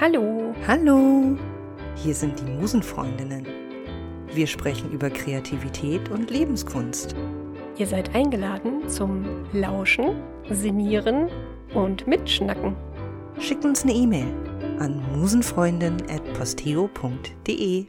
[0.00, 0.54] Hallo.
[0.66, 1.36] Hallo.
[1.94, 3.46] Hier sind die Musenfreundinnen.
[4.32, 7.14] Wir sprechen über Kreativität und Lebenskunst.
[7.76, 11.28] Ihr seid eingeladen zum Lauschen, Sinieren
[11.74, 12.74] und Mitschnacken.
[13.40, 14.34] Schickt uns eine E-Mail
[14.78, 17.86] an musenfreundin.posteo.de.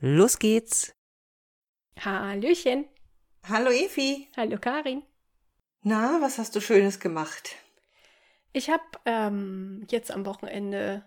[0.00, 0.94] Los geht's.
[1.98, 2.84] Hallöchen.
[3.48, 4.28] Hallo Evi.
[4.36, 5.02] Hallo Karin.
[5.80, 7.56] Na, was hast du Schönes gemacht?
[8.52, 11.04] Ich habe ähm, jetzt am Wochenende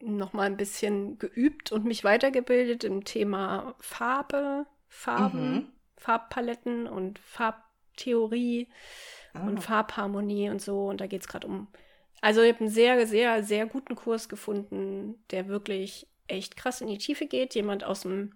[0.00, 5.68] noch mal ein bisschen geübt und mich weitergebildet im Thema Farbe, Farben, Mhm.
[5.96, 8.68] Farbpaletten und Farbtheorie
[9.34, 9.46] Ah.
[9.46, 10.86] und Farbharmonie und so.
[10.88, 11.68] Und da geht es gerade um.
[12.20, 16.88] Also ich habe einen sehr, sehr, sehr guten Kurs gefunden, der wirklich echt krass in
[16.88, 17.54] die Tiefe geht.
[17.54, 18.34] Jemand aus dem,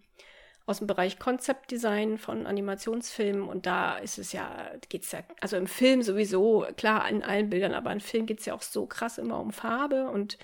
[0.66, 3.48] aus dem Bereich Concept Design von Animationsfilmen.
[3.48, 7.74] Und da ist es ja, geht's ja, also im Film sowieso, klar, in allen Bildern,
[7.74, 10.38] aber im Film geht es ja auch so krass immer um Farbe und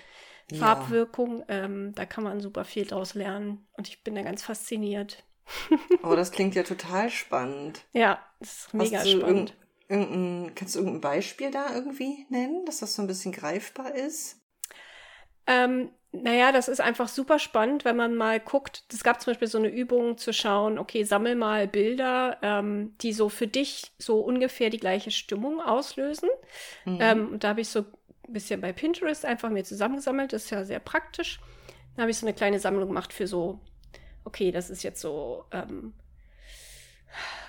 [0.51, 0.59] Ja.
[0.59, 1.43] Farbwirkung.
[1.47, 3.67] Ähm, da kann man super viel draus lernen.
[3.73, 5.23] Und ich bin da ganz fasziniert.
[6.03, 7.85] Oh, das klingt ja total spannend.
[7.93, 9.55] Ja, das ist mega spannend.
[9.89, 13.93] Irgend, irgendein, kannst du irgendein Beispiel da irgendwie nennen, dass das so ein bisschen greifbar
[13.95, 14.41] ist?
[15.47, 18.83] Ähm, naja, das ist einfach super spannend, wenn man mal guckt.
[18.93, 23.13] Es gab zum Beispiel so eine Übung zu schauen, okay, sammel mal Bilder, ähm, die
[23.13, 26.29] so für dich so ungefähr die gleiche Stimmung auslösen.
[26.85, 26.99] Mhm.
[27.01, 30.33] Ähm, und da habe ich so ein bisschen bei Pinterest einfach mir zusammengesammelt.
[30.33, 31.39] Das ist ja sehr praktisch.
[31.95, 33.59] Da habe ich so eine kleine Sammlung gemacht für so,
[34.23, 35.93] okay, das ist jetzt so ähm,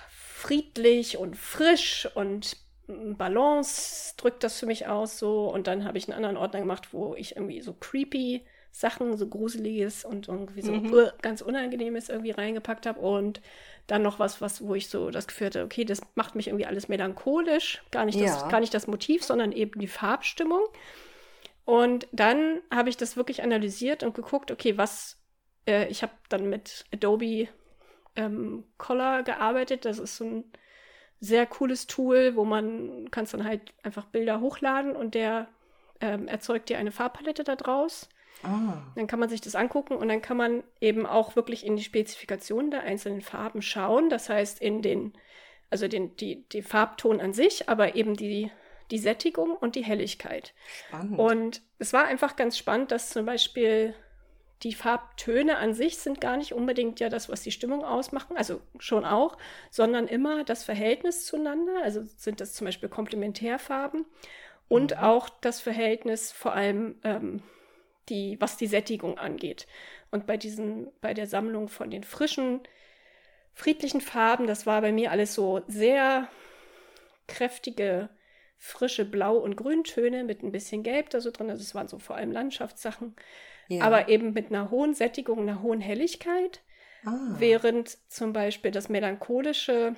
[0.09, 5.51] friedlich und frisch und Balance drückt das für mich aus so.
[5.51, 8.43] Und dann habe ich einen anderen Ordner gemacht, wo ich irgendwie so creepy
[8.79, 11.09] Sachen, so gruseliges und irgendwie so Mhm.
[11.21, 12.99] ganz unangenehmes irgendwie reingepackt habe.
[12.99, 13.41] Und
[13.87, 16.65] dann noch was, was, wo ich so das Gefühl hatte, okay, das macht mich irgendwie
[16.65, 17.83] alles melancholisch.
[17.91, 18.47] Gar nicht, das, Ja.
[18.49, 20.61] gar nicht das Motiv, sondern eben die Farbstimmung.
[21.63, 25.17] Und dann habe ich das wirklich analysiert und geguckt, okay, was,
[25.67, 27.47] äh, ich habe dann mit Adobe
[28.15, 29.85] ähm, Color gearbeitet.
[29.85, 30.43] Das ist so ein
[31.19, 35.47] sehr cooles Tool, wo man kannst dann halt einfach Bilder hochladen und der
[36.01, 38.09] ähm, erzeugt dir eine Farbpalette daraus.
[38.43, 41.75] Ah, Dann kann man sich das angucken und dann kann man eben auch wirklich in
[41.75, 44.09] die Spezifikationen der einzelnen Farben schauen.
[44.09, 45.13] Das heißt, in den,
[45.69, 48.51] also den, die, die Farbton an sich, aber eben die,
[48.91, 50.53] die Sättigung und die Helligkeit.
[50.65, 51.19] spannend.
[51.19, 53.95] Und es war einfach ganz spannend, dass zum Beispiel
[54.63, 58.61] die Farbtöne an sich sind gar nicht unbedingt ja das, was die Stimmung ausmachen, also
[58.79, 59.37] schon auch,
[59.69, 61.73] sondern immer das Verhältnis zueinander.
[61.83, 64.05] Also sind das zum Beispiel Komplementärfarben
[64.67, 65.03] und Mhm.
[65.03, 67.43] auch das Verhältnis vor allem, ähm,
[68.09, 69.67] die, was die Sättigung angeht.
[70.11, 72.61] Und bei diesen, bei der Sammlung von den frischen,
[73.53, 76.27] friedlichen Farben, das war bei mir alles so sehr
[77.27, 78.09] kräftige,
[78.57, 81.49] frische Blau- und Grüntöne mit ein bisschen Gelb da so drin.
[81.49, 83.15] Also es waren so vor allem Landschaftssachen,
[83.67, 83.83] ja.
[83.83, 86.61] aber eben mit einer hohen Sättigung, einer hohen Helligkeit.
[87.05, 89.95] ah, Während zum Beispiel das melancholische,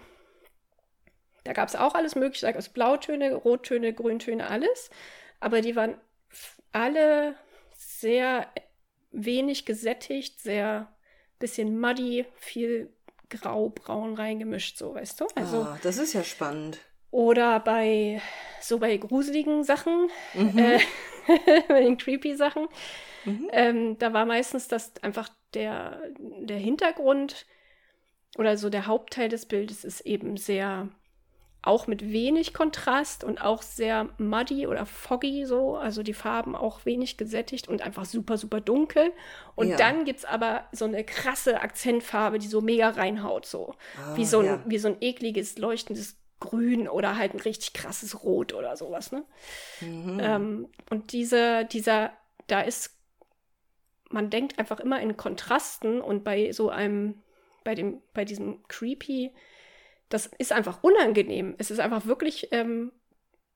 [1.43, 4.89] da gab es auch alles mögliche, also Blautöne, Rottöne, Grüntöne, alles.
[5.39, 5.95] Aber die waren
[6.71, 7.35] alle
[7.77, 8.47] sehr
[9.11, 10.93] wenig gesättigt, sehr
[11.39, 12.91] bisschen muddy, viel
[13.29, 15.27] grau-braun reingemischt, so, weißt du?
[15.35, 16.79] Also, ah, das ist ja spannend.
[17.11, 18.21] oder bei
[18.61, 20.57] so bei gruseligen Sachen, Mhm.
[20.57, 20.79] äh,
[21.67, 22.67] bei den creepy Sachen,
[23.25, 23.49] Mhm.
[23.51, 27.45] ähm, da war meistens das einfach der, der Hintergrund
[28.37, 30.89] oder so der Hauptteil des Bildes ist eben sehr,
[31.67, 36.85] auch mit wenig Kontrast und auch sehr muddy oder foggy so, also die Farben auch
[36.85, 39.11] wenig gesättigt und einfach super, super dunkel.
[39.55, 39.77] Und Ja.
[39.77, 43.75] dann gibt es aber so eine krasse Akzentfarbe, die so mega reinhaut, so.
[43.97, 44.63] Ah, wie, so ein, ja.
[44.65, 49.23] wie so ein ekliges, leuchtendes Grün oder halt ein richtig krasses Rot oder sowas, ne?
[49.81, 50.19] Mhm.
[50.21, 52.11] Ähm, und diese, dieser,
[52.47, 52.95] da ist,
[54.09, 57.21] man denkt einfach immer in Kontrasten und bei so einem,
[57.63, 59.33] bei dem, bei diesem Creepy,
[60.09, 61.55] das ist einfach unangenehm.
[61.57, 62.91] Es ist einfach wirklich, ähm,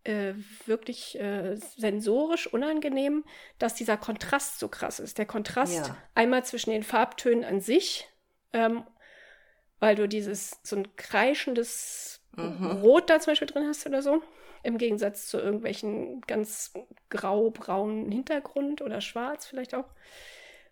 [0.04, 0.34] äh,
[0.66, 3.24] wirklich äh, sensorisch unangenehm,
[3.60, 5.18] dass dieser Kontrast so krass ist.
[5.18, 5.98] Der Kontrast Ja.
[6.16, 8.08] einmal zwischen den Farbtönen an sich,
[8.54, 8.84] ähm,
[9.80, 12.72] weil du dieses so ein kreischendes Mhm.
[12.82, 14.24] Rot da zum Beispiel drin hast oder so.
[14.64, 16.74] Im Gegensatz zu irgendwelchen ganz
[17.10, 19.90] grau-braunen Hintergrund oder schwarz vielleicht auch.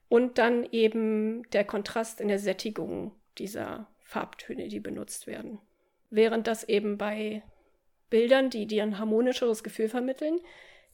[0.08, 5.60] Und dann eben der Kontrast in der Sättigung dieser Farbtöne, die benutzt werden.
[6.10, 7.44] Während das eben bei
[8.10, 10.40] Bildern, die dir ein harmonischeres Gefühl vermitteln,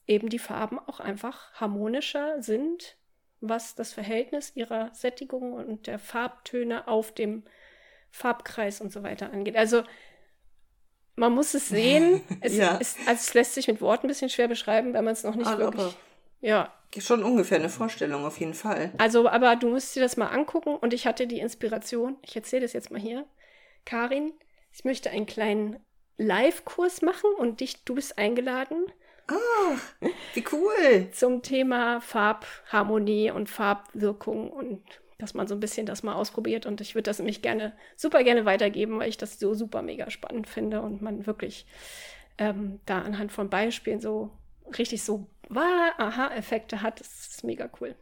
[0.07, 2.97] eben die Farben auch einfach harmonischer sind,
[3.41, 7.43] was das Verhältnis ihrer Sättigung und der Farbtöne auf dem
[8.11, 9.55] Farbkreis und so weiter angeht.
[9.55, 9.83] Also
[11.15, 12.21] man muss es sehen.
[12.41, 12.77] Es, Ja.
[12.79, 15.35] es, also es lässt sich mit Worten ein bisschen schwer beschreiben, wenn man es noch
[15.35, 15.95] nicht Aber- wirklich.
[16.41, 18.91] Ja, schon ungefähr eine Vorstellung, auf jeden Fall.
[18.99, 22.17] Also, aber du musst dir das mal angucken und ich hatte die Inspiration.
[22.21, 23.25] Ich erzähle das jetzt mal hier.
[23.83, 24.31] Karin,
[24.75, 25.79] ich möchte einen kleinen
[26.17, 28.85] Live-Kurs machen und dich, du bist eingeladen.
[29.27, 29.77] Ah,
[30.33, 31.09] wie cool.
[31.11, 34.83] Zum Thema Farbharmonie und Farbwirkung und
[35.17, 36.65] dass man so ein bisschen das mal ausprobiert.
[36.65, 40.11] Und ich würde das nämlich gerne, super gerne weitergeben, weil ich das so super mega
[40.11, 41.65] spannend finde und man wirklich
[42.37, 44.29] ähm, da anhand von Beispielen so
[44.77, 46.99] richtig so Aha-Effekte hat.
[46.99, 47.95] Das ist mega cool.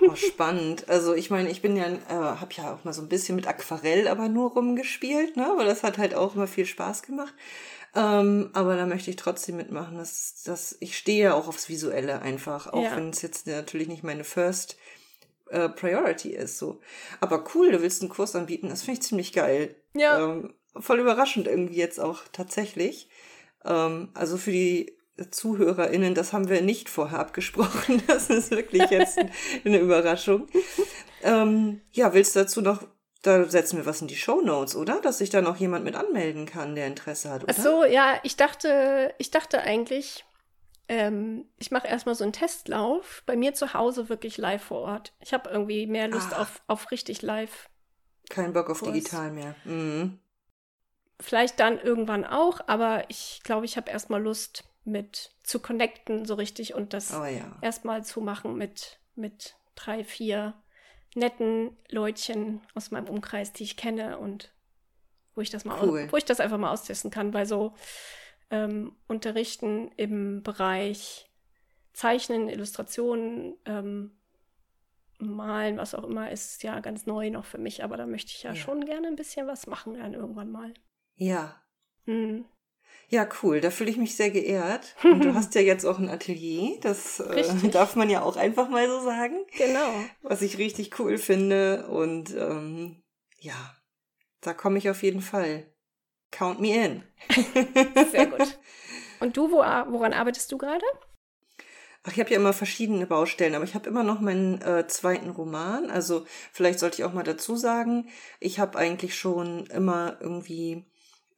[0.00, 0.88] Oh, spannend.
[0.88, 3.46] Also ich meine, ich bin ja, äh, habe ja auch mal so ein bisschen mit
[3.46, 5.50] Aquarell aber nur rumgespielt, ne?
[5.50, 7.34] Aber das hat halt auch immer viel Spaß gemacht.
[7.94, 9.96] Ähm, aber da möchte ich trotzdem mitmachen.
[9.96, 12.96] dass das, ich stehe ja auch aufs Visuelle einfach, auch ja.
[12.96, 14.76] wenn es jetzt natürlich nicht meine First
[15.50, 16.58] äh, Priority ist.
[16.58, 16.80] So.
[17.20, 19.74] Aber cool, du willst einen Kurs anbieten, das finde ich ziemlich geil.
[19.94, 20.18] Ja.
[20.18, 23.08] Ähm, voll überraschend irgendwie jetzt auch tatsächlich.
[23.64, 24.97] Ähm, also für die
[25.30, 28.02] ZuhörerInnen, das haben wir nicht vorher abgesprochen.
[28.06, 29.18] Das ist wirklich jetzt
[29.64, 30.48] eine Überraschung.
[31.22, 32.82] Ähm, ja, willst du dazu noch,
[33.22, 35.00] da setzen wir was in die Show Notes, oder?
[35.00, 37.54] Dass sich da noch jemand mit anmelden kann, der Interesse hat, oder?
[37.56, 40.24] Ach so, ja, ich dachte, ich dachte eigentlich,
[40.88, 45.12] ähm, ich mache erstmal so einen Testlauf bei mir zu Hause wirklich live vor Ort.
[45.20, 46.42] Ich habe irgendwie mehr Lust ah.
[46.42, 47.68] auf, auf richtig live.
[48.30, 48.92] Kein Bock auf Kurs.
[48.92, 49.54] digital mehr.
[49.64, 50.18] Mhm.
[51.20, 56.34] Vielleicht dann irgendwann auch, aber ich glaube, ich habe erstmal Lust mit zu connecten so
[56.34, 57.56] richtig und das oh, ja.
[57.60, 60.54] erstmal zu machen mit, mit drei, vier
[61.14, 64.52] netten Leutchen aus meinem Umkreis, die ich kenne und
[65.34, 66.04] wo ich das mal cool.
[66.04, 67.74] aus, wo ich das einfach mal austesten kann, weil so
[68.50, 71.30] ähm, Unterrichten im Bereich
[71.92, 74.18] Zeichnen, Illustrationen, ähm,
[75.18, 78.44] Malen, was auch immer, ist ja ganz neu noch für mich, aber da möchte ich
[78.44, 78.56] ja, ja.
[78.56, 80.72] schon gerne ein bisschen was machen dann irgendwann mal.
[81.16, 81.60] Ja.
[82.04, 82.44] Hm.
[83.10, 83.60] Ja, cool.
[83.60, 84.94] Da fühle ich mich sehr geehrt.
[85.02, 86.78] Und du hast ja jetzt auch ein Atelier.
[86.80, 89.44] Das äh, darf man ja auch einfach mal so sagen.
[89.56, 89.92] Genau.
[90.22, 91.86] Was ich richtig cool finde.
[91.88, 93.02] Und ähm,
[93.38, 93.74] ja,
[94.42, 95.66] da komme ich auf jeden Fall.
[96.30, 97.02] Count me in.
[98.10, 98.58] sehr gut.
[99.20, 100.84] Und du, wo, woran arbeitest du gerade?
[102.04, 105.30] Ach, ich habe ja immer verschiedene Baustellen, aber ich habe immer noch meinen äh, zweiten
[105.30, 105.90] Roman.
[105.90, 108.08] Also vielleicht sollte ich auch mal dazu sagen,
[108.38, 110.87] ich habe eigentlich schon immer irgendwie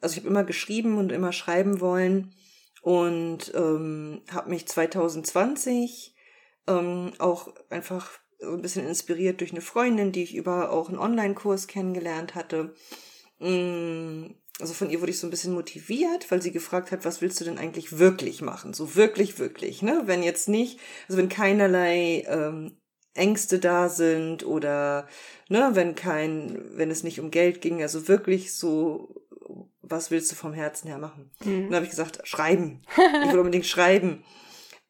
[0.00, 2.34] also ich habe immer geschrieben und immer schreiben wollen
[2.82, 6.14] und ähm, habe mich 2020
[6.66, 10.98] ähm, auch einfach so ein bisschen inspiriert durch eine Freundin, die ich über auch einen
[10.98, 12.74] Online-Kurs kennengelernt hatte.
[13.38, 17.20] Mm, also von ihr wurde ich so ein bisschen motiviert, weil sie gefragt hat, was
[17.20, 18.72] willst du denn eigentlich wirklich machen?
[18.72, 20.02] So wirklich, wirklich, ne?
[20.06, 22.78] Wenn jetzt nicht, also wenn keinerlei ähm,
[23.14, 25.08] Ängste da sind oder
[25.48, 29.26] ne, wenn kein, wenn es nicht um Geld ging, also wirklich so
[29.82, 31.30] was willst du vom Herzen her machen?
[31.44, 31.54] Mhm.
[31.54, 32.82] Und dann habe ich gesagt, schreiben.
[32.96, 34.24] Ich will unbedingt schreiben.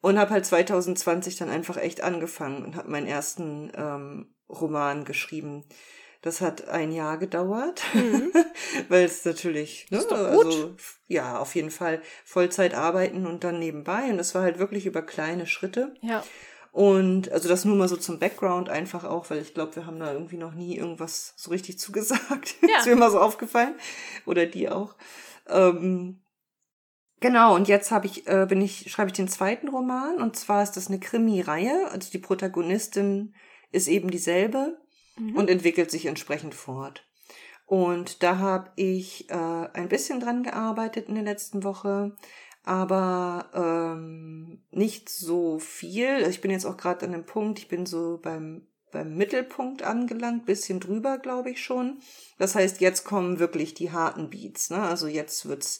[0.01, 5.63] Und habe halt 2020 dann einfach echt angefangen und habe meinen ersten ähm, Roman geschrieben.
[6.23, 8.31] Das hat ein Jahr gedauert, mhm.
[8.89, 10.75] weil es natürlich, ne, also
[11.07, 14.03] ja, auf jeden Fall Vollzeit arbeiten und dann nebenbei.
[14.09, 15.95] Und es war halt wirklich über kleine Schritte.
[16.01, 16.23] Ja.
[16.71, 19.99] Und also das nur mal so zum Background einfach auch, weil ich glaube, wir haben
[19.99, 22.55] da irgendwie noch nie irgendwas so richtig zugesagt.
[22.61, 22.79] Ja.
[22.79, 23.75] ist mir immer so aufgefallen.
[24.25, 24.95] Oder die auch.
[25.49, 26.21] Ähm,
[27.19, 30.63] genau, und jetzt habe ich, äh, bin ich, schreibe ich den zweiten Roman und zwar
[30.63, 31.89] ist das eine Krimi-Reihe.
[31.91, 33.35] Also die Protagonistin
[33.71, 34.77] ist eben dieselbe
[35.17, 35.35] mhm.
[35.35, 37.05] und entwickelt sich entsprechend fort.
[37.65, 42.15] Und da habe ich äh, ein bisschen dran gearbeitet in der letzten Woche
[42.63, 46.25] aber ähm, nicht so viel.
[46.29, 50.45] Ich bin jetzt auch gerade an dem Punkt, ich bin so beim beim Mittelpunkt angelangt,
[50.45, 51.99] bisschen drüber, glaube ich schon.
[52.37, 54.69] Das heißt, jetzt kommen wirklich die harten Beats.
[54.69, 54.81] Ne?
[54.81, 55.79] Also jetzt wird's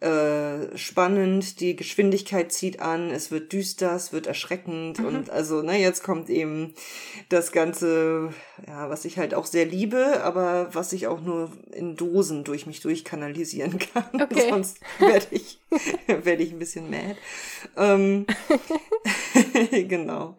[0.00, 5.06] äh, spannend, die Geschwindigkeit zieht an, es wird düster, es wird erschreckend mhm.
[5.06, 6.74] und also, ne, jetzt kommt eben
[7.30, 8.34] das Ganze,
[8.66, 12.66] ja, was ich halt auch sehr liebe, aber was ich auch nur in Dosen durch
[12.66, 14.20] mich durchkanalisieren kann.
[14.20, 14.50] Okay.
[14.50, 15.60] Sonst werde ich,
[16.06, 17.16] werde ich ein bisschen mad.
[17.78, 18.26] Ähm,
[19.88, 20.36] genau.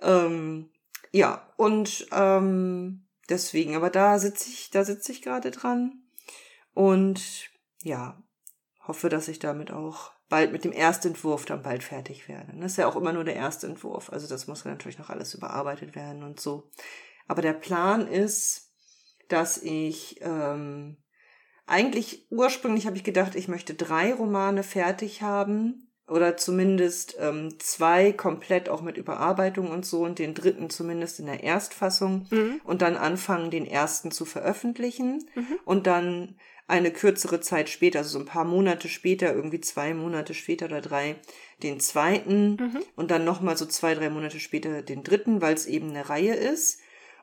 [0.00, 0.70] Ähm,
[1.12, 6.04] ja, und ähm, deswegen, aber da sitze ich, da sitze ich gerade dran.
[6.72, 7.50] Und
[7.82, 8.16] ja,
[8.88, 12.52] hoffe, dass ich damit auch bald mit dem Erstentwurf dann bald fertig werde.
[12.56, 14.10] Das ist ja auch immer nur der Erstentwurf.
[14.10, 16.70] Also das muss natürlich noch alles überarbeitet werden und so.
[17.28, 18.72] Aber der Plan ist,
[19.28, 20.96] dass ich ähm,
[21.66, 28.12] eigentlich ursprünglich habe ich gedacht, ich möchte drei Romane fertig haben oder zumindest ähm, zwei
[28.12, 32.60] komplett auch mit Überarbeitung und so und den dritten zumindest in der Erstfassung mhm.
[32.64, 35.58] und dann anfangen, den ersten zu veröffentlichen mhm.
[35.66, 36.36] und dann
[36.68, 40.82] eine kürzere Zeit später, also so ein paar Monate später, irgendwie zwei Monate später oder
[40.82, 41.16] drei,
[41.62, 42.82] den zweiten mhm.
[42.94, 46.34] und dann nochmal so zwei, drei Monate später den dritten, weil es eben eine Reihe
[46.34, 46.80] ist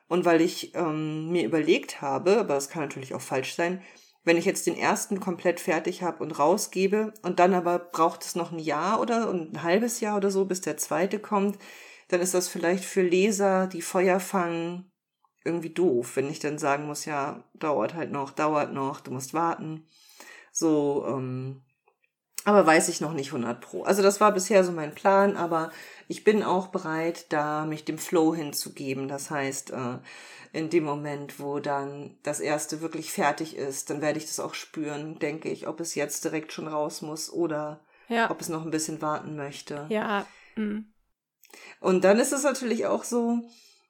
[0.08, 3.80] und weil ich ähm, mir überlegt habe, aber das kann natürlich auch falsch sein,
[4.24, 8.34] wenn ich jetzt den ersten komplett fertig habe und rausgebe und dann aber braucht es
[8.34, 11.56] noch ein Jahr oder ein halbes Jahr oder so, bis der zweite kommt,
[12.08, 14.90] dann ist das vielleicht für Leser, die Feuer fangen,
[15.46, 19.32] irgendwie doof, wenn ich dann sagen muss, ja, dauert halt noch, dauert noch, du musst
[19.32, 19.86] warten.
[20.52, 21.62] So, ähm,
[22.44, 23.82] aber weiß ich noch nicht 100 pro.
[23.82, 25.70] Also das war bisher so mein Plan, aber
[26.06, 29.08] ich bin auch bereit, da mich dem Flow hinzugeben.
[29.08, 29.98] Das heißt, äh,
[30.52, 34.54] in dem Moment, wo dann das erste wirklich fertig ist, dann werde ich das auch
[34.54, 38.30] spüren, denke ich, ob es jetzt direkt schon raus muss oder ja.
[38.30, 39.86] ob es noch ein bisschen warten möchte.
[39.88, 40.24] Ja.
[40.54, 40.92] Mhm.
[41.80, 43.40] Und dann ist es natürlich auch so,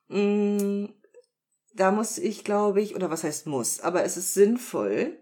[0.08, 0.94] mh, mm,
[1.76, 5.18] da muss ich, glaube ich, oder was heißt muss, aber es ist sinnvoll,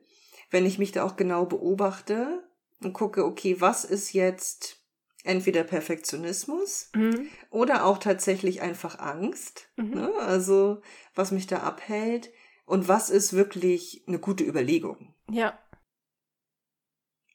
[0.50, 2.44] wenn ich mich da auch genau beobachte
[2.82, 4.78] und gucke, okay, was ist jetzt
[5.24, 7.28] entweder Perfektionismus mhm.
[7.50, 9.90] oder auch tatsächlich einfach Angst, mhm.
[9.90, 10.12] ne?
[10.20, 10.80] also
[11.14, 12.30] was mich da abhält
[12.66, 15.14] und was ist wirklich eine gute Überlegung.
[15.30, 15.58] Ja.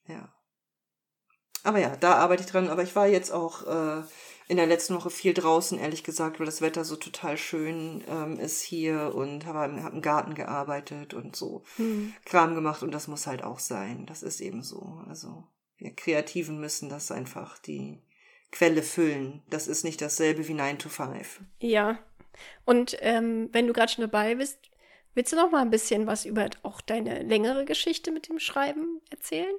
[0.07, 0.33] Ja.
[1.63, 4.03] Aber ja, da arbeite ich dran, aber ich war jetzt auch äh,
[4.49, 8.39] in der letzten Woche viel draußen, ehrlich gesagt, weil das Wetter so total schön ähm,
[8.39, 12.13] ist hier und habe hab im Garten gearbeitet und so mhm.
[12.25, 14.07] Kram gemacht und das muss halt auch sein.
[14.07, 15.03] Das ist eben so.
[15.07, 15.43] Also
[15.77, 18.01] wir Kreativen müssen das einfach die
[18.51, 19.43] Quelle füllen.
[19.51, 21.41] Das ist nicht dasselbe wie 9 to 5.
[21.59, 21.99] Ja.
[22.65, 24.57] Und ähm, wenn du gerade schon dabei bist,
[25.13, 28.99] willst du noch mal ein bisschen was über auch deine längere Geschichte mit dem Schreiben
[29.11, 29.55] erzählen?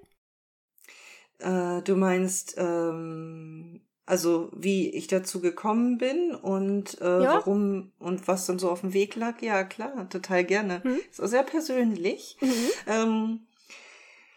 [1.38, 7.34] Äh, du meinst ähm, also wie ich dazu gekommen bin und äh, ja.
[7.34, 9.40] warum und was dann so auf dem Weg lag.
[9.40, 10.80] Ja, klar, total gerne.
[10.82, 10.98] Mhm.
[11.08, 12.36] Ist auch sehr persönlich.
[12.40, 12.70] Mhm.
[12.88, 13.40] Ähm,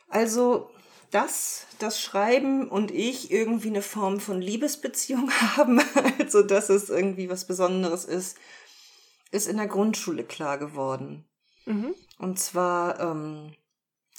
[0.10, 0.70] also,
[1.10, 5.82] dass das Schreiben und ich irgendwie eine Form von Liebesbeziehung haben,
[6.20, 8.38] also dass es irgendwie was Besonderes ist,
[9.32, 11.26] ist in der Grundschule klar geworden.
[11.66, 11.96] Mhm.
[12.20, 13.56] Und zwar, ähm,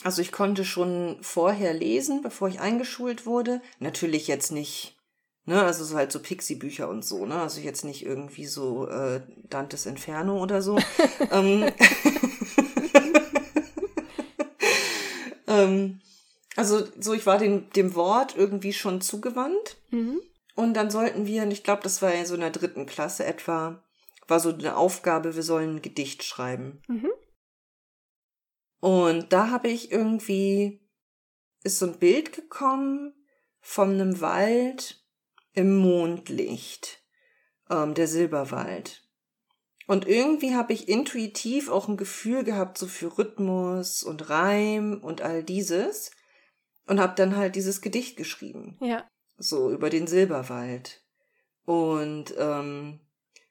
[0.02, 3.62] also ich konnte schon vorher lesen, bevor ich eingeschult wurde.
[3.78, 4.93] Natürlich jetzt nicht
[5.46, 7.34] Ne, also so halt so Pixie-Bücher und so, ne?
[7.42, 9.20] Also jetzt nicht irgendwie so äh,
[9.50, 10.78] Dantes Inferno oder so.
[11.30, 11.70] ähm,
[15.46, 16.00] ähm,
[16.56, 19.76] also so, ich war dem, dem Wort irgendwie schon zugewandt.
[19.90, 20.20] Mhm.
[20.54, 23.26] Und dann sollten wir, und ich glaube, das war ja so in der dritten Klasse
[23.26, 23.84] etwa,
[24.28, 26.80] war so eine Aufgabe, wir sollen ein Gedicht schreiben.
[26.88, 27.10] Mhm.
[28.80, 30.80] Und da habe ich irgendwie,
[31.64, 33.14] ist so ein Bild gekommen
[33.60, 35.03] von einem Wald,
[35.54, 37.02] im Mondlicht,
[37.70, 39.02] ähm, der Silberwald.
[39.86, 45.22] Und irgendwie habe ich intuitiv auch ein Gefühl gehabt, so für Rhythmus und Reim und
[45.22, 46.10] all dieses.
[46.86, 48.78] Und habe dann halt dieses Gedicht geschrieben.
[48.80, 49.08] Ja.
[49.38, 51.02] So über den Silberwald.
[51.64, 53.00] Und ähm,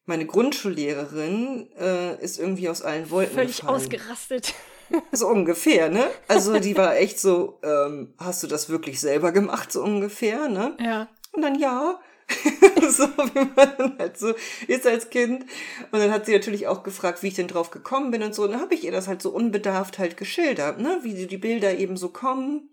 [0.06, 3.76] meine Grundschullehrerin äh, ist irgendwie aus allen Wolken Völlig gefallen.
[3.76, 4.54] ausgerastet.
[5.12, 6.08] So ungefähr, ne?
[6.28, 10.78] Also die war echt so, ähm, hast du das wirklich selber gemacht, so ungefähr, ne?
[10.80, 11.10] Ja.
[11.34, 12.00] Und dann ja.
[12.90, 14.34] so wie man halt so
[14.68, 15.44] ist als Kind.
[15.92, 18.44] Und dann hat sie natürlich auch gefragt, wie ich denn drauf gekommen bin und so.
[18.44, 21.00] Und dann habe ich ihr das halt so unbedarft halt geschildert, ne?
[21.04, 22.70] Wie die Bilder eben so kommen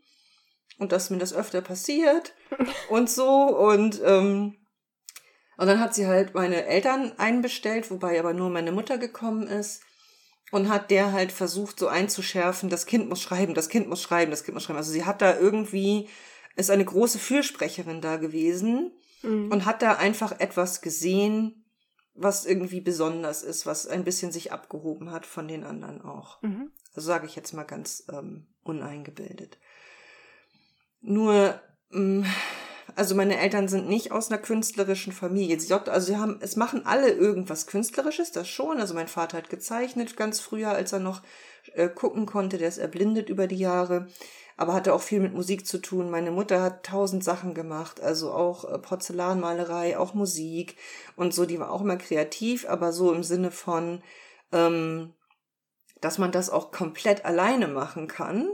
[0.78, 2.34] und dass mir das öfter passiert
[2.88, 3.28] und so.
[3.28, 4.56] Und, ähm,
[5.56, 9.82] und dann hat sie halt meine Eltern einbestellt, wobei aber nur meine Mutter gekommen ist.
[10.52, 14.32] Und hat der halt versucht, so einzuschärfen, das Kind muss schreiben, das Kind muss schreiben,
[14.32, 14.78] das Kind muss schreiben.
[14.78, 16.08] Also sie hat da irgendwie
[16.60, 19.50] ist eine große Fürsprecherin da gewesen mhm.
[19.50, 21.64] und hat da einfach etwas gesehen,
[22.14, 26.42] was irgendwie besonders ist, was ein bisschen sich abgehoben hat von den anderen auch.
[26.42, 26.70] Mhm.
[26.94, 29.58] Also sage ich jetzt mal ganz ähm, uneingebildet.
[31.00, 31.58] Nur,
[31.92, 32.26] ähm,
[32.94, 35.58] also meine Eltern sind nicht aus einer künstlerischen Familie.
[35.58, 38.80] Sie, also sie haben, es machen alle irgendwas Künstlerisches, das schon.
[38.80, 41.22] Also mein Vater hat gezeichnet ganz früher, als er noch
[41.74, 42.58] äh, gucken konnte.
[42.58, 44.08] Der ist erblindet über die Jahre
[44.60, 46.10] aber hatte auch viel mit Musik zu tun.
[46.10, 50.76] Meine Mutter hat tausend Sachen gemacht, also auch äh, Porzellanmalerei, auch Musik
[51.16, 54.02] und so, die war auch immer kreativ, aber so im Sinne von,
[54.52, 55.14] ähm,
[56.02, 58.50] dass man das auch komplett alleine machen kann.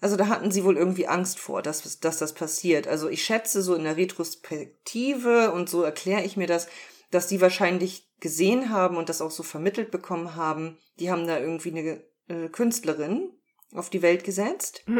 [0.00, 2.88] Also da hatten sie wohl irgendwie Angst vor, dass, dass das passiert.
[2.88, 6.66] Also ich schätze so in der Retrospektive und so erkläre ich mir das,
[7.12, 10.78] dass die wahrscheinlich gesehen haben und das auch so vermittelt bekommen haben.
[10.98, 13.30] Die haben da irgendwie eine äh, Künstlerin,
[13.76, 14.84] auf die Welt gesetzt.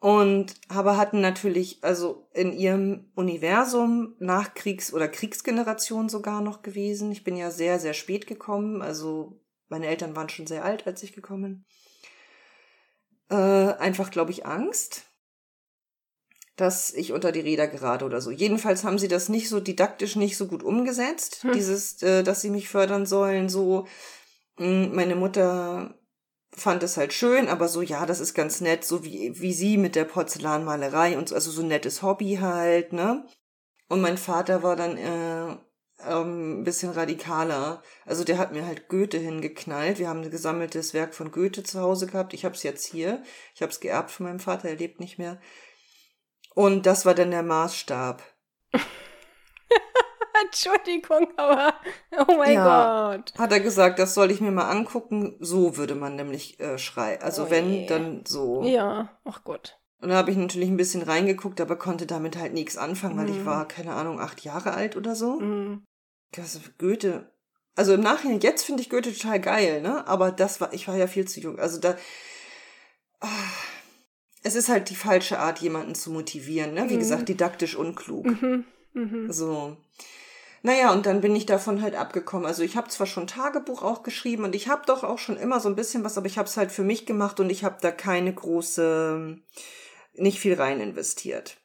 [0.00, 7.12] Und aber hatten natürlich, also in ihrem Universum Nachkriegs- oder Kriegsgeneration sogar noch gewesen.
[7.12, 8.80] Ich bin ja sehr, sehr spät gekommen.
[8.80, 11.64] Also meine Eltern waren schon sehr alt, als ich gekommen bin.
[13.38, 15.04] äh, einfach, glaube ich, Angst,
[16.56, 18.30] dass ich unter die Räder gerate oder so.
[18.30, 21.52] Jedenfalls haben sie das nicht so didaktisch nicht so gut umgesetzt, hm.
[21.52, 23.86] dieses, äh, dass sie mich fördern sollen, so.
[24.56, 25.99] Hm, meine Mutter
[26.52, 29.76] fand es halt schön, aber so, ja, das ist ganz nett, so wie, wie sie
[29.76, 33.26] mit der Porzellanmalerei und so, also so nettes Hobby halt, ne?
[33.88, 35.56] Und mein Vater war dann äh,
[36.06, 37.82] ähm, ein bisschen radikaler.
[38.06, 39.98] Also der hat mir halt Goethe hingeknallt.
[39.98, 42.32] Wir haben ein gesammeltes Werk von Goethe zu Hause gehabt.
[42.32, 43.22] Ich habe es jetzt hier.
[43.54, 45.40] Ich habe es geerbt von meinem Vater, er lebt nicht mehr.
[46.54, 48.22] Und das war dann der Maßstab.
[50.44, 51.74] Entschuldigung, aber
[52.28, 53.32] oh mein ja, Gott.
[53.38, 55.36] Hat er gesagt, das soll ich mir mal angucken.
[55.40, 57.22] So würde man nämlich äh, schreien.
[57.22, 57.86] Also oh wenn, je.
[57.86, 58.62] dann so.
[58.62, 59.80] Ja, ach Gott.
[60.00, 63.26] Und da habe ich natürlich ein bisschen reingeguckt, aber konnte damit halt nichts anfangen, weil
[63.26, 63.32] mm.
[63.32, 63.46] ich mhm.
[63.46, 65.38] war, keine Ahnung, acht Jahre alt oder so.
[65.40, 65.84] Mm.
[66.32, 67.30] Das Goethe.
[67.76, 70.06] Also im Nachhinein, jetzt finde ich Goethe total geil, ne?
[70.06, 71.58] Aber das war, ich war ja viel zu jung.
[71.58, 71.96] Also da.
[73.20, 73.26] Oh,
[74.42, 76.88] es ist halt die falsche Art, jemanden zu motivieren, ne?
[76.88, 77.00] Wie mm.
[77.00, 78.26] gesagt, didaktisch unklug.
[78.26, 78.64] -hmm.
[78.94, 79.32] -hmm.
[79.32, 79.76] So.
[80.62, 82.46] Naja, und dann bin ich davon halt abgekommen.
[82.46, 85.58] Also ich habe zwar schon Tagebuch auch geschrieben und ich habe doch auch schon immer
[85.58, 87.78] so ein bisschen was, aber ich habe es halt für mich gemacht und ich habe
[87.80, 89.38] da keine große,
[90.14, 91.56] nicht viel rein investiert.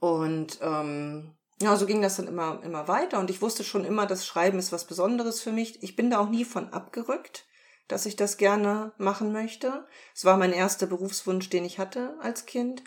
[0.00, 4.06] Und ähm, ja, so ging das dann immer, immer weiter und ich wusste schon immer,
[4.06, 5.82] das Schreiben ist was Besonderes für mich.
[5.82, 7.46] Ich bin da auch nie von abgerückt,
[7.86, 9.86] dass ich das gerne machen möchte.
[10.14, 12.82] Es war mein erster Berufswunsch, den ich hatte als Kind.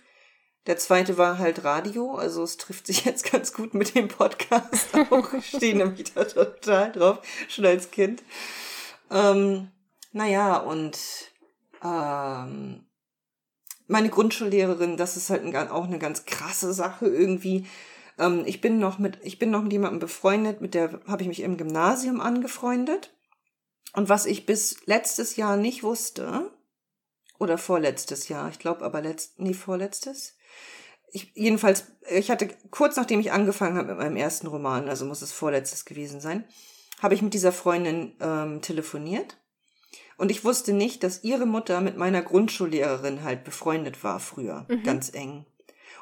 [0.67, 4.95] Der zweite war halt Radio, also es trifft sich jetzt ganz gut mit dem Podcast
[5.11, 5.33] auch.
[5.33, 8.23] Ich stehe nämlich da total drauf, schon als Kind.
[9.09, 9.71] Ähm,
[10.11, 10.97] naja, und
[11.83, 12.85] ähm,
[13.87, 17.67] meine Grundschullehrerin, das ist halt ein, auch eine ganz krasse Sache irgendwie.
[18.19, 21.27] Ähm, ich bin noch mit, ich bin noch mit jemandem befreundet, mit der habe ich
[21.27, 23.13] mich im Gymnasium angefreundet.
[23.93, 26.51] Und was ich bis letztes Jahr nicht wusste,
[27.41, 30.35] oder vorletztes Jahr, ich glaube aber letzt, nee, vorletztes,
[31.11, 35.22] ich, jedenfalls, ich hatte kurz nachdem ich angefangen habe mit meinem ersten Roman, also muss
[35.22, 36.46] es vorletztes gewesen sein,
[37.01, 39.37] habe ich mit dieser Freundin ähm, telefoniert.
[40.18, 44.83] Und ich wusste nicht, dass ihre Mutter mit meiner Grundschullehrerin halt befreundet war früher, mhm.
[44.83, 45.46] ganz eng.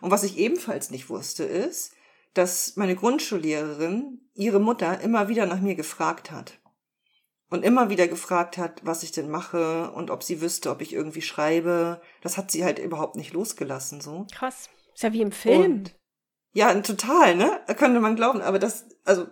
[0.02, 1.94] Und was ich ebenfalls nicht wusste, ist,
[2.34, 6.59] dass meine Grundschullehrerin ihre Mutter immer wieder nach mir gefragt hat.
[7.50, 10.94] Und immer wieder gefragt hat, was ich denn mache und ob sie wüsste, ob ich
[10.94, 12.00] irgendwie schreibe.
[12.22, 14.28] Das hat sie halt überhaupt nicht losgelassen, so.
[14.32, 14.70] Krass.
[14.94, 15.64] Ist ja wie im Film.
[15.64, 15.96] Und,
[16.54, 17.60] ja, total, ne?
[17.78, 18.42] Könnte man glauben.
[18.42, 19.28] Aber das, also,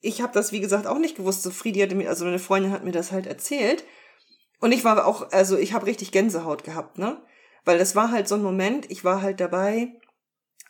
[0.00, 1.42] ich habe das, wie gesagt, auch nicht gewusst.
[1.42, 3.84] So Friedi hatte mir, also meine Freundin hat mir das halt erzählt.
[4.60, 7.20] Und ich war auch, also ich habe richtig Gänsehaut gehabt, ne?
[7.64, 9.92] Weil das war halt so ein Moment, ich war halt dabei,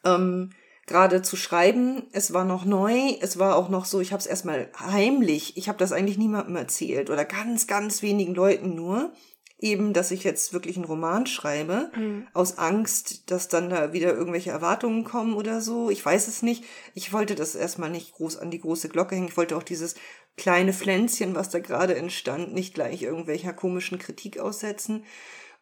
[0.04, 0.50] ähm,
[0.88, 2.08] gerade zu schreiben.
[2.12, 5.68] Es war noch neu, es war auch noch so, ich habe es erstmal heimlich, ich
[5.68, 9.12] habe das eigentlich niemandem erzählt oder ganz, ganz wenigen Leuten nur
[9.60, 12.28] eben, dass ich jetzt wirklich einen Roman schreibe, mhm.
[12.32, 15.90] aus Angst, dass dann da wieder irgendwelche Erwartungen kommen oder so.
[15.90, 16.64] Ich weiß es nicht.
[16.94, 19.28] Ich wollte das erstmal nicht groß an die große Glocke hängen.
[19.28, 19.96] Ich wollte auch dieses
[20.36, 25.04] kleine Pflänzchen, was da gerade entstand, nicht gleich irgendwelcher komischen Kritik aussetzen.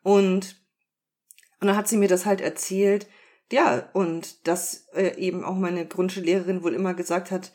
[0.03, 0.63] Und,
[1.61, 3.07] und dann hat sie mir das halt erzählt.
[3.53, 7.53] Ja, und dass äh, eben auch meine Grundschullehrerin wohl immer gesagt hat,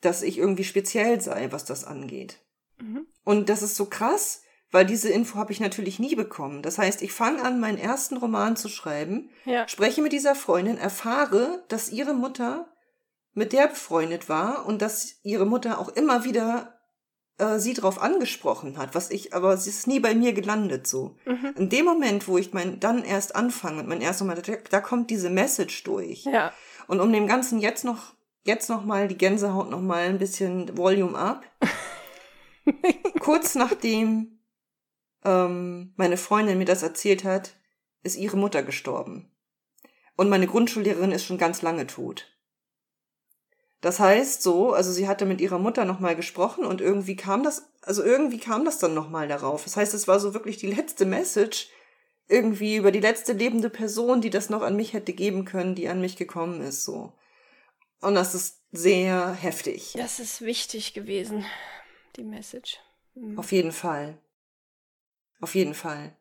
[0.00, 2.38] dass ich irgendwie speziell sei, was das angeht.
[2.78, 3.06] Mhm.
[3.24, 6.62] Und das ist so krass, weil diese Info habe ich natürlich nie bekommen.
[6.62, 9.68] Das heißt, ich fange an, meinen ersten Roman zu schreiben, ja.
[9.68, 12.68] spreche mit dieser Freundin, erfahre, dass ihre Mutter
[13.34, 16.78] mit der befreundet war und dass ihre Mutter auch immer wieder
[17.38, 21.16] äh, sie drauf angesprochen hat, was ich, aber sie ist nie bei mir gelandet so.
[21.24, 21.54] Mhm.
[21.56, 24.80] In dem Moment, wo ich mein dann erst anfange und mein erstes Mal, da, da
[24.80, 26.24] kommt diese Message durch.
[26.24, 26.52] Ja.
[26.86, 28.14] Und um dem Ganzen jetzt noch,
[28.44, 31.44] jetzt noch mal die Gänsehaut noch mal ein bisschen Volume up.
[33.20, 34.38] Kurz nachdem
[35.24, 37.54] ähm, meine Freundin mir das erzählt hat,
[38.02, 39.30] ist ihre Mutter gestorben.
[40.16, 42.31] Und meine Grundschullehrerin ist schon ganz lange tot.
[43.82, 47.68] Das heißt so, also sie hatte mit ihrer Mutter nochmal gesprochen und irgendwie kam das,
[47.82, 49.64] also irgendwie kam das dann nochmal darauf.
[49.64, 51.68] Das heißt, es war so wirklich die letzte Message,
[52.28, 55.88] irgendwie über die letzte lebende Person, die das noch an mich hätte geben können, die
[55.88, 57.12] an mich gekommen ist, so.
[58.00, 59.94] Und das ist sehr heftig.
[59.96, 61.44] Das ist wichtig gewesen,
[62.14, 62.78] die Message.
[63.14, 63.36] Mhm.
[63.36, 64.16] Auf jeden Fall.
[65.40, 66.16] Auf jeden Fall.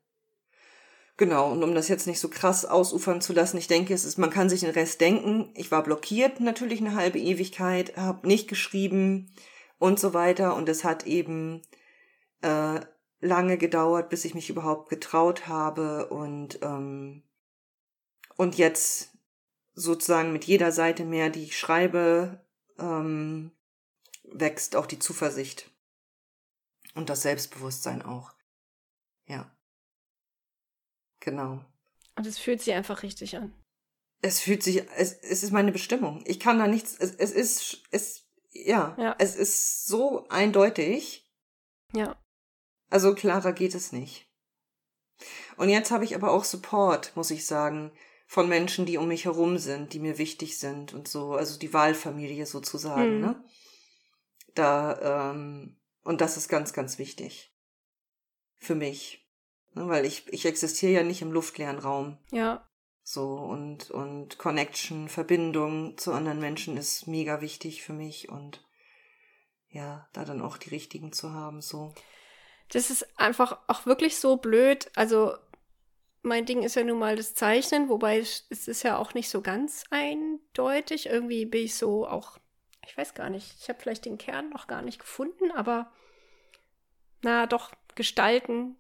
[1.21, 4.17] Genau, und um das jetzt nicht so krass ausufern zu lassen, ich denke, es ist,
[4.17, 5.51] man kann sich den Rest denken.
[5.53, 9.31] Ich war blockiert natürlich eine halbe Ewigkeit, habe nicht geschrieben
[9.77, 10.55] und so weiter.
[10.55, 11.61] Und es hat eben
[12.41, 12.79] äh,
[13.19, 17.21] lange gedauert, bis ich mich überhaupt getraut habe und ähm,
[18.35, 19.11] und jetzt
[19.75, 22.43] sozusagen mit jeder Seite mehr, die ich schreibe,
[22.79, 23.51] ähm,
[24.23, 25.69] wächst auch die Zuversicht
[26.95, 28.33] und das Selbstbewusstsein auch.
[29.27, 29.51] Ja.
[31.21, 31.63] Genau.
[32.15, 33.53] Und es fühlt sich einfach richtig an.
[34.21, 36.23] Es fühlt sich, es, es ist meine Bestimmung.
[36.27, 39.15] Ich kann da nichts, es, es ist, es, ja, Ja.
[39.17, 41.27] es ist so eindeutig.
[41.93, 42.21] Ja.
[42.89, 44.27] Also klarer geht es nicht.
[45.57, 47.91] Und jetzt habe ich aber auch Support, muss ich sagen,
[48.27, 51.73] von Menschen, die um mich herum sind, die mir wichtig sind und so, also die
[51.73, 53.21] Wahlfamilie sozusagen, Mhm.
[53.21, 53.43] ne?
[54.55, 57.55] Da, ähm, und das ist ganz, ganz wichtig.
[58.57, 59.20] Für mich.
[59.73, 62.17] Ne, weil ich, ich existiere ja nicht im luftleeren Raum.
[62.31, 62.67] Ja.
[63.03, 68.63] So, und, und Connection, Verbindung zu anderen Menschen ist mega wichtig für mich und
[69.69, 71.93] ja, da dann auch die richtigen zu haben, so.
[72.69, 74.91] Das ist einfach auch wirklich so blöd.
[74.95, 75.33] Also,
[76.21, 79.29] mein Ding ist ja nun mal das Zeichnen, wobei es es ist ja auch nicht
[79.29, 81.07] so ganz eindeutig.
[81.07, 82.37] Irgendwie bin ich so auch,
[82.85, 85.91] ich weiß gar nicht, ich habe vielleicht den Kern noch gar nicht gefunden, aber
[87.21, 88.77] na doch, gestalten,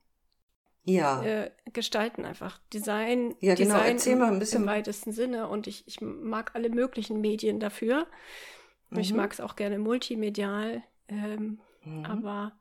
[0.83, 1.23] Ja.
[1.23, 2.59] äh, gestalten einfach.
[2.73, 3.75] Design, Ja, genau.
[3.75, 4.61] Design Erzähl im, mal ein bisschen.
[4.63, 5.47] im weitesten Sinne.
[5.47, 8.07] Und ich, ich mag alle möglichen Medien dafür.
[8.89, 9.17] Und Ich Mhm.
[9.17, 10.83] mag es auch gerne multimedial.
[11.07, 12.05] Ähm, Mhm.
[12.05, 12.53] aber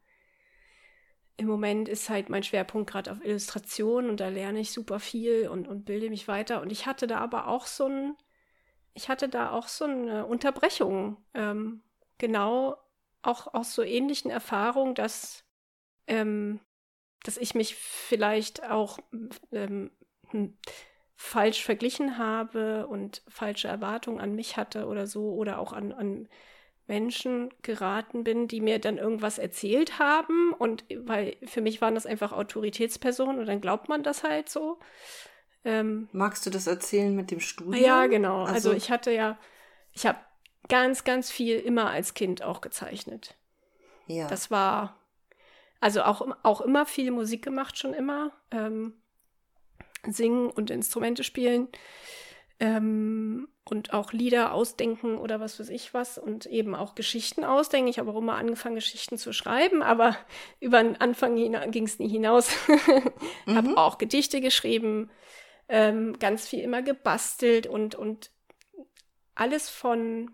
[1.36, 5.48] im Moment ist halt mein Schwerpunkt gerade auf Illustration und da lerne ich super viel
[5.48, 6.60] und, und bilde mich weiter.
[6.60, 8.14] Und ich hatte da aber auch so ein,
[8.94, 11.16] ich hatte da auch so eine Unterbrechung.
[11.34, 11.82] Ähm,
[12.18, 12.76] genau
[13.22, 15.44] auch aus so ähnlichen Erfahrungen, dass,
[16.06, 16.60] ähm,
[17.24, 18.98] dass ich mich vielleicht auch
[19.52, 19.90] ähm,
[20.30, 20.56] hm,
[21.16, 26.28] falsch verglichen habe und falsche Erwartungen an mich hatte oder so oder auch an, an
[26.86, 32.06] Menschen geraten bin, die mir dann irgendwas erzählt haben und weil für mich waren das
[32.06, 34.78] einfach Autoritätspersonen und dann glaubt man das halt so.
[35.64, 37.84] Ähm, Magst du das erzählen mit dem Studium?
[37.84, 38.40] ja, genau.
[38.40, 39.38] Also, Also- ich hatte ja,
[39.92, 40.18] ich habe
[40.68, 43.36] ganz, ganz viel immer als Kind auch gezeichnet.
[44.06, 44.26] Ja.
[44.26, 44.99] Das war,
[45.80, 48.32] also auch, auch immer viel Musik gemacht, schon immer.
[48.50, 48.94] Ähm,
[50.06, 51.68] singen und Instrumente spielen.
[52.58, 57.88] Ähm, und auch Lieder ausdenken oder was weiß ich was und eben auch Geschichten ausdenken.
[57.88, 60.16] Ich habe auch immer angefangen, Geschichten zu schreiben, aber
[60.60, 62.50] über den Anfang ging es nie hinaus.
[63.46, 63.78] habe Mhm.
[63.78, 65.10] auch Gedichte geschrieben,
[65.68, 68.30] ähm, ganz viel immer gebastelt und, und
[69.34, 70.32] alles von,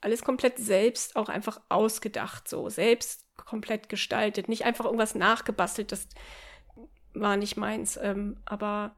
[0.00, 4.48] alles komplett selbst auch einfach ausgedacht, so selbst komplett gestaltet.
[4.48, 6.08] Nicht einfach irgendwas nachgebastelt, das
[7.14, 8.94] war nicht meins, ähm, aber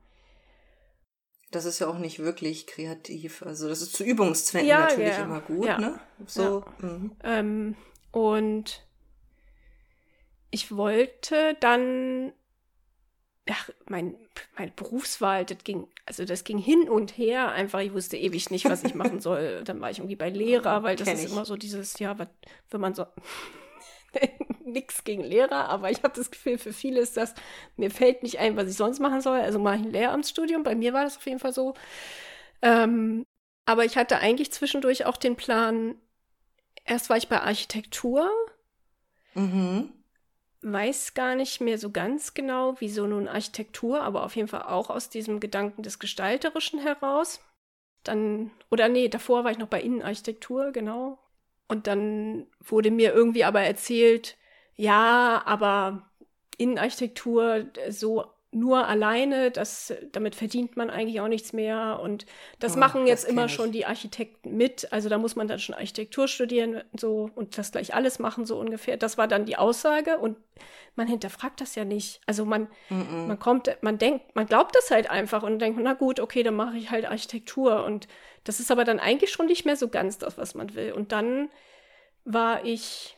[1.50, 3.42] Das ist ja auch nicht wirklich kreativ.
[3.42, 6.00] Also das ist zu Übungszwecken Ja, natürlich ja, immer gut, ja, ne?
[6.26, 6.64] So.
[6.80, 7.16] mhm.
[7.22, 7.76] Ähm,
[8.10, 8.84] und
[10.50, 12.32] ich wollte dann,
[13.48, 14.16] ach, mein,
[14.56, 17.80] meine Berufswahl, das ging, also das ging hin und her einfach.
[17.80, 19.62] Ich wusste ewig nicht, was ich machen soll.
[19.64, 21.32] Dann war ich irgendwie bei Lehrer, weil das Kenn ist ich.
[21.32, 22.28] immer so dieses, ja, was,
[22.70, 23.06] wenn man so.
[24.64, 27.34] Nix gegen Lehrer, aber ich habe das Gefühl, für viele ist das,
[27.76, 29.40] mir fällt nicht ein, was ich sonst machen soll.
[29.40, 30.62] Also mache ich ein Lehramtsstudium.
[30.62, 31.74] Bei mir war das auf jeden Fall so.
[32.62, 33.24] Ähm,
[33.66, 35.96] aber ich hatte eigentlich zwischendurch auch den Plan,
[36.84, 38.30] erst war ich bei Architektur,
[39.36, 39.92] Mhm.
[40.62, 44.90] weiß gar nicht mehr so ganz genau, wieso nun Architektur, aber auf jeden Fall auch
[44.90, 47.40] aus diesem Gedanken des Gestalterischen heraus.
[48.04, 51.18] Dann, oder nee, davor war ich noch bei Innenarchitektur, genau.
[51.68, 54.36] Und dann wurde mir irgendwie aber erzählt,
[54.74, 56.10] ja, aber
[56.56, 62.00] Innenarchitektur äh, so nur alleine, das, damit verdient man eigentlich auch nichts mehr.
[62.02, 62.24] Und
[62.60, 63.52] das Oh, machen jetzt das immer ich.
[63.52, 64.90] schon die Architekten mit.
[64.90, 68.58] Also da muss man dann schon Architektur studieren so und das gleich alles machen, so
[68.58, 68.96] ungefähr.
[68.96, 70.38] Das war dann die Aussage und
[70.96, 72.20] man hinterfragt das ja nicht.
[72.26, 73.26] Also man, Mhm.
[73.28, 76.56] man kommt, man denkt, man glaubt das halt einfach und denkt, na gut, okay, dann
[76.56, 77.84] mache ich halt Architektur.
[77.84, 78.08] Und
[78.44, 80.92] das ist aber dann eigentlich schon nicht mehr so ganz das, was man will.
[80.92, 81.50] Und dann
[82.24, 83.17] war ich,